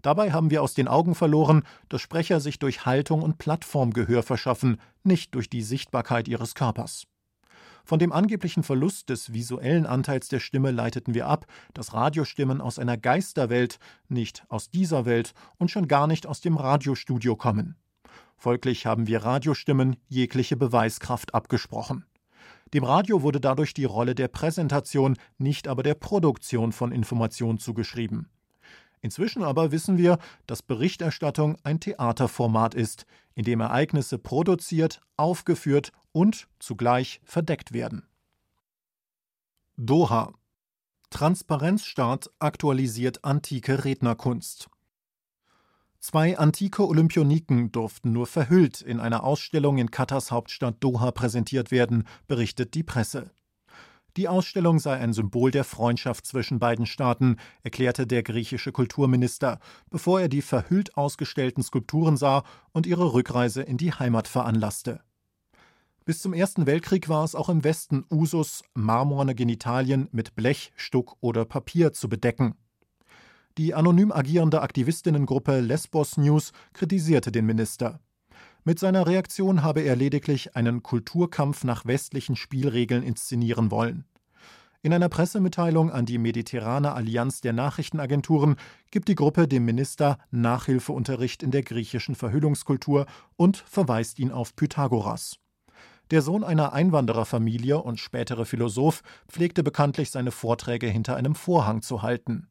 Dabei 0.00 0.30
haben 0.30 0.52
wir 0.52 0.62
aus 0.62 0.74
den 0.74 0.86
Augen 0.86 1.16
verloren, 1.16 1.64
dass 1.88 2.02
Sprecher 2.02 2.38
sich 2.38 2.60
durch 2.60 2.86
Haltung 2.86 3.20
und 3.20 3.38
Plattform 3.38 3.92
Gehör 3.92 4.22
verschaffen, 4.22 4.80
nicht 5.02 5.34
durch 5.34 5.50
die 5.50 5.62
Sichtbarkeit 5.62 6.28
ihres 6.28 6.54
Körpers. 6.54 7.08
Von 7.84 7.98
dem 7.98 8.12
angeblichen 8.12 8.62
Verlust 8.62 9.08
des 9.08 9.32
visuellen 9.32 9.86
Anteils 9.86 10.28
der 10.28 10.40
Stimme 10.40 10.70
leiteten 10.70 11.14
wir 11.14 11.26
ab, 11.26 11.46
dass 11.74 11.94
Radiostimmen 11.94 12.60
aus 12.60 12.78
einer 12.78 12.96
Geisterwelt, 12.96 13.78
nicht 14.08 14.44
aus 14.48 14.70
dieser 14.70 15.04
Welt 15.04 15.34
und 15.58 15.70
schon 15.70 15.88
gar 15.88 16.06
nicht 16.06 16.26
aus 16.26 16.40
dem 16.40 16.56
Radiostudio 16.56 17.36
kommen. 17.36 17.76
Folglich 18.36 18.86
haben 18.86 19.06
wir 19.06 19.22
Radiostimmen 19.22 19.96
jegliche 20.08 20.56
Beweiskraft 20.56 21.34
abgesprochen. 21.34 22.04
Dem 22.74 22.84
Radio 22.84 23.22
wurde 23.22 23.40
dadurch 23.40 23.74
die 23.74 23.84
Rolle 23.84 24.14
der 24.14 24.28
Präsentation, 24.28 25.16
nicht 25.38 25.68
aber 25.68 25.82
der 25.82 25.94
Produktion 25.94 26.72
von 26.72 26.90
Information 26.90 27.58
zugeschrieben. 27.58 28.31
Inzwischen 29.02 29.42
aber 29.42 29.72
wissen 29.72 29.98
wir, 29.98 30.18
dass 30.46 30.62
Berichterstattung 30.62 31.56
ein 31.64 31.80
Theaterformat 31.80 32.74
ist, 32.74 33.04
in 33.34 33.44
dem 33.44 33.60
Ereignisse 33.60 34.16
produziert, 34.16 35.00
aufgeführt 35.16 35.92
und 36.12 36.48
zugleich 36.60 37.20
verdeckt 37.24 37.72
werden. 37.72 38.06
Doha 39.76 40.32
Transparenzstaat 41.10 42.30
aktualisiert 42.38 43.24
antike 43.24 43.84
Rednerkunst. 43.84 44.70
Zwei 45.98 46.38
antike 46.38 46.86
Olympioniken 46.86 47.70
durften 47.70 48.12
nur 48.12 48.26
verhüllt 48.26 48.80
in 48.80 48.98
einer 48.98 49.24
Ausstellung 49.24 49.78
in 49.78 49.90
Katars 49.90 50.30
Hauptstadt 50.30 50.76
Doha 50.80 51.10
präsentiert 51.10 51.70
werden, 51.70 52.04
berichtet 52.28 52.74
die 52.74 52.82
Presse. 52.82 53.30
Die 54.18 54.28
Ausstellung 54.28 54.78
sei 54.78 54.98
ein 54.98 55.14
Symbol 55.14 55.50
der 55.50 55.64
Freundschaft 55.64 56.26
zwischen 56.26 56.58
beiden 56.58 56.84
Staaten, 56.84 57.36
erklärte 57.62 58.06
der 58.06 58.22
griechische 58.22 58.70
Kulturminister, 58.70 59.58
bevor 59.88 60.20
er 60.20 60.28
die 60.28 60.42
verhüllt 60.42 60.98
ausgestellten 60.98 61.62
Skulpturen 61.62 62.18
sah 62.18 62.44
und 62.72 62.86
ihre 62.86 63.14
Rückreise 63.14 63.62
in 63.62 63.78
die 63.78 63.92
Heimat 63.92 64.28
veranlasste. 64.28 65.00
Bis 66.04 66.20
zum 66.20 66.34
Ersten 66.34 66.66
Weltkrieg 66.66 67.08
war 67.08 67.24
es 67.24 67.34
auch 67.34 67.48
im 67.48 67.64
Westen 67.64 68.04
Usus, 68.10 68.64
marmorne 68.74 69.34
Genitalien 69.34 70.08
mit 70.12 70.34
Blech, 70.34 70.72
Stuck 70.76 71.16
oder 71.20 71.44
Papier 71.46 71.92
zu 71.92 72.08
bedecken. 72.08 72.56
Die 73.56 73.72
anonym 73.72 74.12
agierende 74.12 74.62
Aktivistinnengruppe 74.62 75.60
Lesbos 75.60 76.16
News 76.16 76.52
kritisierte 76.72 77.30
den 77.32 77.46
Minister. 77.46 78.00
Mit 78.64 78.78
seiner 78.78 79.08
Reaktion 79.08 79.64
habe 79.64 79.80
er 79.80 79.96
lediglich 79.96 80.54
einen 80.54 80.84
Kulturkampf 80.84 81.64
nach 81.64 81.84
westlichen 81.84 82.36
Spielregeln 82.36 83.02
inszenieren 83.02 83.72
wollen. 83.72 84.04
In 84.82 84.92
einer 84.92 85.08
Pressemitteilung 85.08 85.90
an 85.90 86.06
die 86.06 86.18
Mediterrane 86.18 86.92
Allianz 86.92 87.40
der 87.40 87.52
Nachrichtenagenturen 87.52 88.54
gibt 88.92 89.08
die 89.08 89.16
Gruppe 89.16 89.48
dem 89.48 89.64
Minister 89.64 90.16
Nachhilfeunterricht 90.30 91.42
in 91.42 91.50
der 91.50 91.62
griechischen 91.62 92.14
Verhüllungskultur 92.14 93.06
und 93.36 93.56
verweist 93.56 94.20
ihn 94.20 94.30
auf 94.30 94.54
Pythagoras. 94.54 95.38
Der 96.12 96.22
Sohn 96.22 96.44
einer 96.44 96.72
Einwandererfamilie 96.72 97.82
und 97.82 97.98
spätere 97.98 98.44
Philosoph 98.44 99.02
pflegte 99.28 99.64
bekanntlich 99.64 100.12
seine 100.12 100.30
Vorträge 100.30 100.86
hinter 100.86 101.16
einem 101.16 101.34
Vorhang 101.34 101.82
zu 101.82 102.02
halten. 102.02 102.46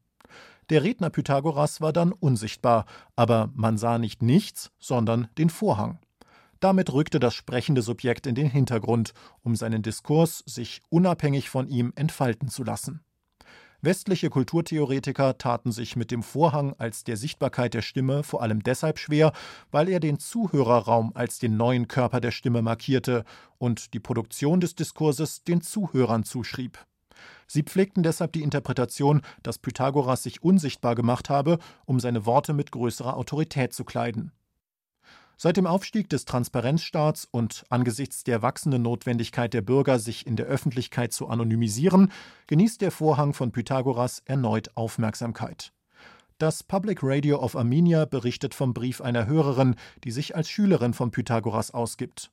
Der 0.68 0.84
Redner 0.84 1.10
Pythagoras 1.10 1.80
war 1.80 1.92
dann 1.92 2.12
unsichtbar, 2.12 2.86
aber 3.16 3.50
man 3.54 3.78
sah 3.78 3.98
nicht 3.98 4.22
nichts, 4.22 4.70
sondern 4.78 5.28
den 5.36 5.50
Vorhang. 5.50 5.98
Damit 6.62 6.92
rückte 6.92 7.18
das 7.18 7.34
sprechende 7.34 7.82
Subjekt 7.82 8.24
in 8.28 8.36
den 8.36 8.48
Hintergrund, 8.48 9.14
um 9.42 9.56
seinen 9.56 9.82
Diskurs 9.82 10.44
sich 10.46 10.80
unabhängig 10.90 11.50
von 11.50 11.66
ihm 11.66 11.92
entfalten 11.96 12.48
zu 12.48 12.62
lassen. 12.62 13.00
Westliche 13.80 14.30
Kulturtheoretiker 14.30 15.38
taten 15.38 15.72
sich 15.72 15.96
mit 15.96 16.12
dem 16.12 16.22
Vorhang 16.22 16.76
als 16.78 17.02
der 17.02 17.16
Sichtbarkeit 17.16 17.74
der 17.74 17.82
Stimme 17.82 18.22
vor 18.22 18.42
allem 18.42 18.62
deshalb 18.62 19.00
schwer, 19.00 19.32
weil 19.72 19.88
er 19.88 19.98
den 19.98 20.20
Zuhörerraum 20.20 21.10
als 21.16 21.40
den 21.40 21.56
neuen 21.56 21.88
Körper 21.88 22.20
der 22.20 22.30
Stimme 22.30 22.62
markierte 22.62 23.24
und 23.58 23.92
die 23.92 23.98
Produktion 23.98 24.60
des 24.60 24.76
Diskurses 24.76 25.42
den 25.42 25.62
Zuhörern 25.62 26.22
zuschrieb. 26.22 26.78
Sie 27.48 27.64
pflegten 27.64 28.04
deshalb 28.04 28.34
die 28.34 28.42
Interpretation, 28.42 29.22
dass 29.42 29.58
Pythagoras 29.58 30.22
sich 30.22 30.44
unsichtbar 30.44 30.94
gemacht 30.94 31.28
habe, 31.28 31.58
um 31.86 31.98
seine 31.98 32.24
Worte 32.24 32.52
mit 32.52 32.70
größerer 32.70 33.16
Autorität 33.16 33.72
zu 33.72 33.82
kleiden. 33.84 34.30
Seit 35.42 35.56
dem 35.56 35.66
Aufstieg 35.66 36.08
des 36.08 36.24
Transparenzstaats 36.24 37.26
und 37.28 37.64
angesichts 37.68 38.22
der 38.22 38.42
wachsenden 38.42 38.82
Notwendigkeit 38.82 39.52
der 39.52 39.60
Bürger, 39.60 39.98
sich 39.98 40.24
in 40.24 40.36
der 40.36 40.46
Öffentlichkeit 40.46 41.12
zu 41.12 41.26
anonymisieren, 41.26 42.12
genießt 42.46 42.80
der 42.80 42.92
Vorhang 42.92 43.34
von 43.34 43.50
Pythagoras 43.50 44.22
erneut 44.24 44.70
Aufmerksamkeit. 44.76 45.72
Das 46.38 46.62
Public 46.62 47.00
Radio 47.02 47.42
of 47.42 47.56
Armenia 47.56 48.04
berichtet 48.04 48.54
vom 48.54 48.72
Brief 48.72 49.00
einer 49.00 49.26
Hörerin, 49.26 49.74
die 50.04 50.12
sich 50.12 50.36
als 50.36 50.48
Schülerin 50.48 50.94
von 50.94 51.10
Pythagoras 51.10 51.72
ausgibt. 51.72 52.30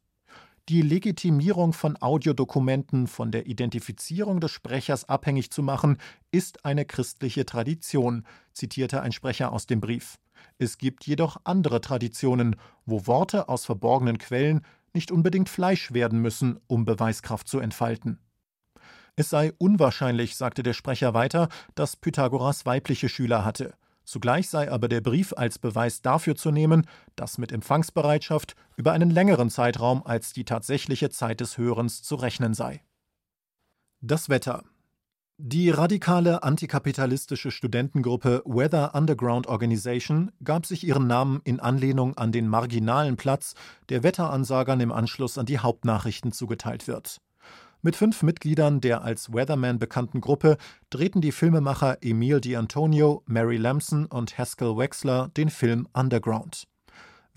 die 0.67 0.84
Legitimierung 0.84 1.74
von 1.74 2.00
Audiodokumenten 2.00 3.08
von 3.08 3.32
der 3.32 3.48
Identifizierung 3.48 4.39
des 4.39 4.52
Sprechers 4.52 5.10
abhängig 5.10 5.50
zu 5.50 5.63
machen, 5.63 5.98
ist 6.30 6.63
eine 6.63 6.86
christliche 6.86 7.43
Tradition, 7.48 8.24
zitierte 8.54 9.02
ein 9.02 9.12
Sprecher 9.12 9.52
aus 9.52 9.65
dem 9.65 9.82
Brief. 9.82 10.19
Es 10.58 10.78
gibt 10.78 11.06
jedoch 11.06 11.38
andere 11.43 11.82
Traditionen, 11.82 12.56
wo 12.86 13.08
Worte 13.08 13.49
aus 13.49 13.65
verborgenen 13.65 14.17
Quellen 14.17 14.62
nicht 14.93 15.12
unbedingt 15.12 15.49
Fleisch 15.49 15.93
werden 15.93 16.19
müssen, 16.19 16.60
um 16.67 16.86
Beweiskraft 16.86 17.47
zu 17.47 17.60
entfalten. 17.60 18.19
Es 19.15 19.30
sei 19.30 19.52
unwahrscheinlich, 19.58 20.38
sagte 20.38 20.63
der 20.63 20.73
Sprecher 20.73 21.13
weiter, 21.13 21.49
dass 21.75 21.97
Pythagoras 21.97 22.65
weibliche 22.65 23.10
Schüler 23.10 23.43
hatte. 23.43 23.73
Zugleich 24.06 24.49
sei 24.49 24.71
aber 24.71 24.88
der 24.88 25.02
Brief 25.02 25.34
als 25.34 25.60
Beweis 25.60 26.02
dafür 26.02 26.36
zu 26.36 26.52
nehmen, 26.52 26.88
dass 27.15 27.38
mit 27.38 27.52
Empfangsbereitschaft 27.52 28.56
über 28.75 28.91
einen 28.91 29.12
längeren 29.12 29.49
Zeitraum 29.49 30.04
als 30.04 30.34
die 30.34 30.45
tatsächliche 30.45 31.10
Zeit 31.10 31.41
des 31.41 31.58
Hörens 31.58 32.02
zu 32.02 32.15
rechnen 32.15 32.54
sei. 32.54 32.82
Das 34.02 34.30
Wetter. 34.30 34.63
Die 35.41 35.69
radikale 35.69 36.43
antikapitalistische 36.43 37.49
Studentengruppe 37.49 38.43
Weather 38.43 38.93
Underground 38.93 39.47
Organization 39.47 40.34
gab 40.43 40.65
sich 40.65 40.86
ihren 40.86 41.08
Namen 41.08 41.39
in 41.45 41.62
Anlehnung 41.62 42.17
an 42.17 42.34
den 42.34 42.49
marginalen 42.49 43.15
Platz, 43.15 43.54
der 43.88 44.04
Wetteransagern 44.04 44.82
im 44.82 44.91
Anschluss 44.91 45.38
an 45.38 45.45
die 45.45 45.60
Hauptnachrichten 45.60 46.34
zugeteilt 46.34 46.89
wird. 46.89 47.21
Mit 47.82 47.95
fünf 47.95 48.21
Mitgliedern 48.21 48.82
der 48.82 49.02
als 49.02 49.32
Weatherman 49.32 49.80
bekannten 49.80 50.19
Gruppe 50.19 50.58
drehten 50.89 51.21
die 51.21 51.32
Filmemacher 51.32 51.99
Emile 52.02 52.39
D'Antonio, 52.39 53.21
Mary 53.25 53.56
Lamson 53.56 54.08
und 54.08 54.38
Haskell 54.38 54.75
Wexler 54.75 55.30
den 55.38 55.49
Film 55.49 55.88
Underground. 55.93 56.67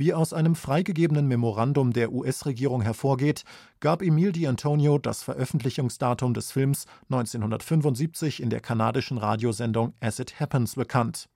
Wie 0.02 0.14
aus 0.14 0.32
einem 0.32 0.56
freigegebenen 0.56 1.28
Memorandum 1.28 1.92
der 1.92 2.10
US-Regierung 2.10 2.82
hervorgeht, 2.82 3.44
gab 3.78 4.02
Emile 4.02 4.32
D'Antonio 4.32 4.98
das 4.98 5.22
Veröffentlichungsdatum 5.22 6.34
des 6.34 6.50
Films 6.50 6.86
1975 7.08 8.42
in 8.42 8.50
der 8.50 8.58
kanadischen 8.58 9.16
Radiosendung 9.16 9.94
As 10.00 10.18
It 10.18 10.40
Happens 10.40 10.74
bekannt. 10.74 11.28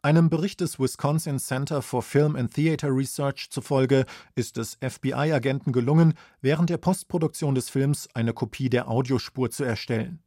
Einem 0.00 0.30
Bericht 0.30 0.60
des 0.60 0.78
Wisconsin 0.78 1.40
Center 1.40 1.82
for 1.82 2.04
Film 2.04 2.36
and 2.36 2.54
Theater 2.54 2.96
Research 2.96 3.48
zufolge 3.50 4.04
ist 4.36 4.58
es 4.58 4.78
FBI-Agenten 4.80 5.72
gelungen, 5.72 6.14
während 6.40 6.70
der 6.70 6.78
Postproduktion 6.78 7.56
des 7.56 7.68
Films 7.68 8.08
eine 8.14 8.32
Kopie 8.32 8.70
der 8.70 8.88
Audiospur 8.88 9.50
zu 9.50 9.64
erstellen. 9.64 10.22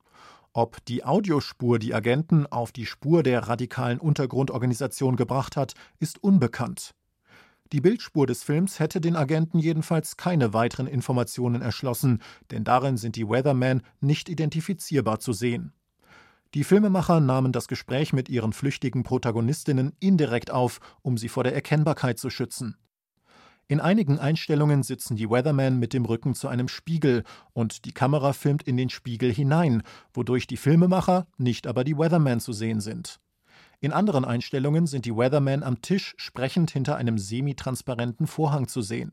Ob 0.51 0.83
die 0.87 1.05
Audiospur 1.05 1.79
die 1.79 1.93
Agenten 1.93 2.47
auf 2.47 2.73
die 2.73 2.85
Spur 2.85 3.23
der 3.23 3.47
radikalen 3.47 4.01
Untergrundorganisation 4.01 5.15
gebracht 5.15 5.55
hat, 5.55 5.73
ist 6.01 6.21
unbekannt. 6.21 6.95
Die 7.71 7.79
Bildspur 7.79 8.27
des 8.27 8.43
Films 8.43 8.79
hätte 8.79 8.99
den 8.99 9.15
Agenten 9.15 9.57
jedenfalls 9.57 10.17
keine 10.17 10.53
weiteren 10.53 10.87
Informationen 10.87 11.61
erschlossen, 11.61 12.21
denn 12.51 12.65
darin 12.65 12.97
sind 12.97 13.15
die 13.15 13.27
Weathermen 13.27 13.81
nicht 14.01 14.27
identifizierbar 14.27 15.19
zu 15.19 15.31
sehen. 15.31 15.73
Die 16.53 16.65
Filmemacher 16.65 17.21
nahmen 17.21 17.53
das 17.53 17.69
Gespräch 17.69 18.11
mit 18.11 18.27
ihren 18.27 18.51
flüchtigen 18.51 19.03
Protagonistinnen 19.03 19.93
indirekt 20.01 20.51
auf, 20.51 20.81
um 21.01 21.17
sie 21.17 21.29
vor 21.29 21.45
der 21.45 21.55
Erkennbarkeit 21.55 22.19
zu 22.19 22.29
schützen. 22.29 22.75
In 23.69 23.79
einigen 23.79 24.19
Einstellungen 24.19 24.83
sitzen 24.83 25.15
die 25.15 25.29
Weathermen 25.29 25.79
mit 25.79 25.93
dem 25.93 26.03
Rücken 26.03 26.35
zu 26.35 26.49
einem 26.49 26.67
Spiegel 26.67 27.23
und 27.53 27.85
die 27.85 27.93
Kamera 27.93 28.33
filmt 28.33 28.63
in 28.63 28.75
den 28.75 28.89
Spiegel 28.89 29.31
hinein, 29.31 29.83
wodurch 30.13 30.45
die 30.45 30.57
Filmemacher, 30.57 31.25
nicht 31.37 31.67
aber 31.67 31.85
die 31.85 31.97
Weathermen 31.97 32.41
zu 32.41 32.51
sehen 32.51 32.81
sind. 32.81 33.21
In 33.83 33.93
anderen 33.93 34.25
Einstellungen 34.25 34.85
sind 34.85 35.05
die 35.05 35.17
Weathermen 35.17 35.63
am 35.63 35.81
Tisch 35.81 36.13
sprechend 36.17 36.69
hinter 36.69 36.97
einem 36.97 37.17
semitransparenten 37.17 38.27
Vorhang 38.27 38.67
zu 38.67 38.83
sehen. 38.83 39.11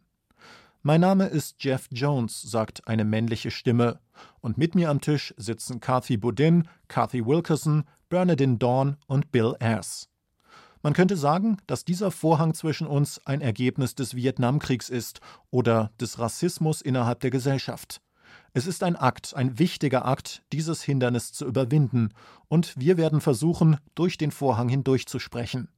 Mein 0.83 1.01
Name 1.01 1.27
ist 1.27 1.65
Jeff 1.65 1.89
Jones, 1.91 2.43
sagt 2.43 2.87
eine 2.87 3.07
männliche 3.07 3.51
Stimme. 3.51 3.99
Und 4.41 4.59
mit 4.59 4.75
mir 4.75 4.91
am 4.91 5.01
Tisch 5.01 5.33
sitzen 5.39 5.81
Kathy 5.81 6.19
Bodin, 6.19 6.69
Kathy 6.87 7.25
Wilkerson, 7.25 7.85
Bernadine 8.11 8.59
Dawn 8.59 8.99
und 9.07 9.33
Bill 9.33 9.57
Ayers. 9.59 10.11
Man 10.83 10.93
könnte 10.93 11.17
sagen, 11.17 11.57
dass 11.67 11.87
dieser 11.87 12.11
Vorhang 12.11 12.53
zwischen 12.53 12.87
uns 12.87 13.27
ein 13.27 13.41
Ergebnis 13.41 13.95
des 13.95 14.17
Vietnamkriegs 14.17 14.91
ist 14.91 15.21
oder 15.51 15.93
des 15.99 16.19
Rassismus 16.19 16.83
innerhalb 16.83 17.21
der 17.21 17.31
Gesellschaft. 17.31 18.03
Es 18.59 18.67
ist 18.67 18.83
ein 18.83 18.97
Akt, 18.97 19.37
ein 19.37 19.61
wichtiger 19.61 20.05
Akt, 20.05 20.43
dieses 20.53 20.83
Hindernis 20.83 21.33
zu 21.33 21.47
überwinden, 21.47 22.09
und 22.49 22.75
wir 22.77 22.97
werden 22.97 23.21
versuchen, 23.21 23.77
durch 23.95 24.19
den 24.19 24.33
Vorhang 24.33 24.69
hindurch 24.69 25.07
zu 25.07 25.21
sprechen. 25.21 25.69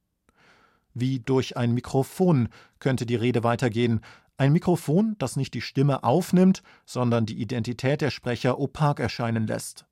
Wie 0.95 1.21
durch 1.21 1.59
ein 1.59 1.75
Mikrofon 1.75 2.49
könnte 2.79 3.05
die 3.05 3.17
Rede 3.17 3.45
weitergehen, 3.45 4.01
ein 4.39 4.55
Mikrofon, 4.55 5.15
das 5.19 5.37
nicht 5.37 5.53
die 5.53 5.61
Stimme 5.61 6.05
aufnimmt, 6.05 6.63
sondern 6.87 7.27
die 7.27 7.39
Identität 7.43 8.01
der 8.01 8.11
Sprecher 8.11 8.59
opak 8.59 8.99
erscheinen 8.99 9.47
lässt. 9.47 9.85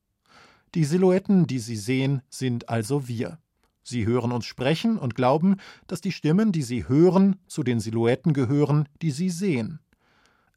Die 0.75 0.85
Silhouetten, 0.85 1.47
die 1.47 1.59
Sie 1.59 1.77
sehen, 1.77 2.23
sind 2.31 2.71
also 2.71 3.07
wir. 3.07 3.39
Sie 3.83 4.07
hören 4.07 4.33
uns 4.33 4.47
sprechen 4.47 4.97
und 4.97 5.15
glauben, 5.15 5.57
dass 5.89 6.01
die 6.01 6.13
Stimmen, 6.13 6.53
die 6.53 6.63
Sie 6.63 6.89
hören, 6.89 7.37
zu 7.49 7.63
den 7.63 7.81
Silhouetten 7.81 8.33
gehören, 8.33 8.89
die 9.03 9.11
Sie 9.11 9.29
sehen. 9.29 9.81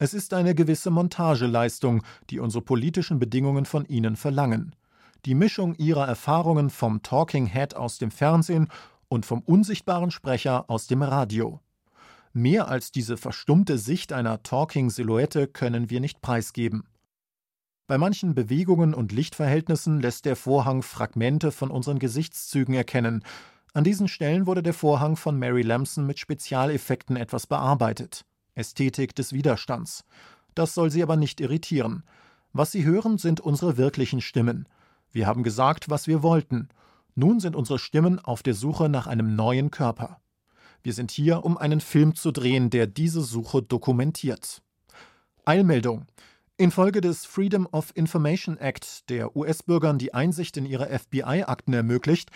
Es 0.02 0.16
ist 0.16 0.34
eine 0.34 0.56
gewisse 0.56 0.90
Montageleistung, 0.90 2.02
die 2.32 2.40
unsere 2.40 2.64
politischen 2.64 3.20
Bedingungen 3.20 3.66
von 3.66 3.86
Ihnen 3.86 4.16
verlangen. 4.16 4.76
Die 5.26 5.36
Mischung 5.36 5.76
Ihrer 5.76 6.08
Erfahrungen 6.08 6.72
vom 6.72 7.04
Talking 7.04 7.46
Head 7.46 7.76
aus 7.76 8.00
dem 8.00 8.10
Fernsehen 8.10 8.70
und 9.10 9.28
vom 9.28 9.42
unsichtbaren 9.42 10.10
Sprecher 10.10 10.68
aus 10.72 10.88
dem 10.88 11.04
Radio. 11.04 11.60
Mehr 12.34 12.68
als 12.68 12.92
diese 12.92 13.16
verstummte 13.16 13.78
Sicht 13.78 14.12
einer 14.12 14.42
Talking-Silhouette 14.42 15.46
können 15.46 15.92
wir 15.92 16.00
nicht 16.00 16.20
preisgeben. 16.20 16.84
Bei 17.86 18.00
manchen 18.00 18.34
Bewegungen 18.34 18.96
und 18.96 19.12
Lichtverhältnissen 19.12 20.02
lässt 20.02 20.26
der 20.26 20.36
Vorhang 20.36 20.82
Fragmente 20.82 21.52
von 21.52 21.70
unseren 21.70 22.00
Gesichtszügen 22.00 22.74
erkennen. 22.74 23.24
An 23.76 23.84
diesen 23.84 24.08
Stellen 24.08 24.48
wurde 24.48 24.64
der 24.64 24.74
Vorhang 24.74 25.16
von 25.16 25.38
Mary 25.38 25.62
Lamson 25.62 26.08
mit 26.08 26.18
Spezialeffekten 26.18 27.18
etwas 27.18 27.46
bearbeitet. 27.46 28.26
Ästhetik 28.56 29.16
des 29.16 29.34
Widerstands. 29.34 30.04
Das 30.56 30.74
soll 30.74 30.92
Sie 30.92 31.04
aber 31.04 31.16
nicht 31.16 31.40
irritieren. 31.42 32.04
Was 32.54 32.72
Sie 32.72 32.86
hören, 32.86 33.18
sind 33.18 33.40
unsere 33.40 33.78
wirklichen 33.78 34.22
Stimmen. 34.22 34.68
Wir 35.12 35.28
haben 35.28 35.44
gesagt, 35.44 35.90
was 35.90 36.08
wir 36.08 36.24
wollten. 36.24 36.70
Nun 37.16 37.40
sind 37.40 37.56
unsere 37.56 37.80
Stimmen 37.80 38.20
auf 38.20 38.44
der 38.44 38.54
Suche 38.54 38.90
nach 38.90 39.08
einem 39.08 39.36
neuen 39.36 39.72
Körper. 39.72 40.20
Wir 40.84 40.94
sind 40.94 41.12
hier, 41.12 41.46
um 41.46 41.58
einen 41.58 41.82
Film 41.82 42.16
zu 42.16 42.32
drehen, 42.32 42.70
der 42.70 42.88
diese 42.88 43.22
Suche 43.22 43.62
dokumentiert. 43.62 44.62
Eilmeldung. 45.46 46.06
Infolge 46.58 47.02
des 47.02 47.26
Freedom 47.26 47.68
of 47.72 47.92
Information 47.96 48.58
Act, 48.58 49.10
der 49.10 49.36
US-Bürgern 49.36 49.98
die 49.98 50.14
Einsicht 50.14 50.58
in 50.58 50.66
ihre 50.66 50.88
FBI-Akten 50.88 51.74
ermöglicht, 51.74 52.30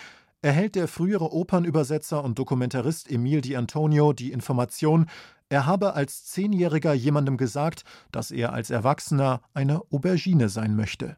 erhält 0.45 0.75
der 0.75 0.87
frühere 0.87 1.33
Opernübersetzer 1.33 2.23
und 2.23 2.37
Dokumentarist 2.37 3.09
Emile 3.09 3.41
D'Antonio 3.41 4.13
die 4.13 4.31
Information, 4.31 5.07
er 5.49 5.65
habe 5.65 5.95
als 5.95 6.25
Zehnjähriger 6.25 6.93
jemandem 6.93 7.35
gesagt, 7.35 7.83
dass 8.11 8.29
er 8.29 8.53
als 8.53 8.69
Erwachsener 8.69 9.41
eine 9.55 9.81
Aubergine 9.91 10.49
sein 10.49 10.75
möchte. 10.75 11.17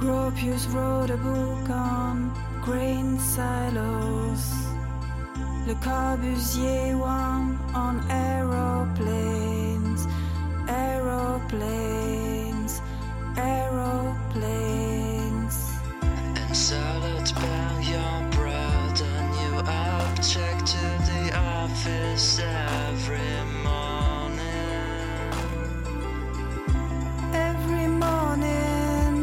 Gropius 0.00 0.68
wrote 0.72 1.12
a 1.12 1.16
book 1.16 1.68
on 1.68 2.30
grain 2.64 3.18
silos. 3.18 4.54
Le 5.66 5.74
Corbusier 5.82 6.96
one 6.96 7.58
on 7.74 8.00
aeroplanes, 8.08 10.06
aeroplanes, 10.68 12.17
I've 19.70 20.16
checked 20.26 20.66
to 20.68 20.86
the 21.10 21.36
office 21.36 22.38
every 22.40 23.44
morning. 23.62 24.38
Every 27.34 27.86
morning. 27.86 29.16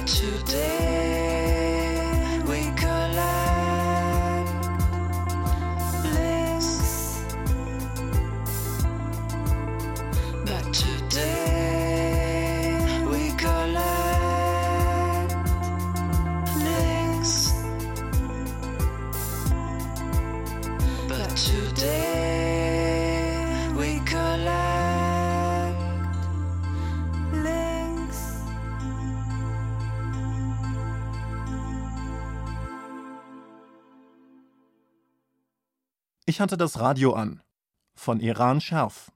Today 0.06 0.93
Ich 36.34 36.42
hatte 36.42 36.58
das 36.58 36.80
Radio 36.80 37.14
an. 37.14 37.44
Von 37.94 38.20
Iran 38.20 38.60
Scherf. 38.60 39.12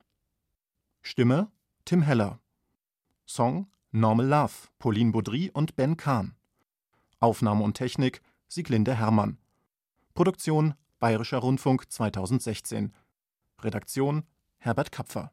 Stimme 1.01 1.51
Tim 1.84 2.03
Heller. 2.03 2.39
Song 3.25 3.65
Normal 3.89 4.27
Love, 4.27 4.53
Pauline 4.77 5.12
Baudry 5.12 5.49
und 5.51 5.75
Ben 5.75 5.97
Kahn. 5.97 6.36
Aufnahme 7.19 7.63
und 7.63 7.73
Technik 7.73 8.21
Sieglinde 8.47 8.93
Hermann. 8.93 9.39
Produktion 10.13 10.75
Bayerischer 10.99 11.39
Rundfunk 11.39 11.91
2016. 11.91 12.93
Redaktion 13.63 14.23
Herbert 14.60 14.91
Kapfer 14.91 15.32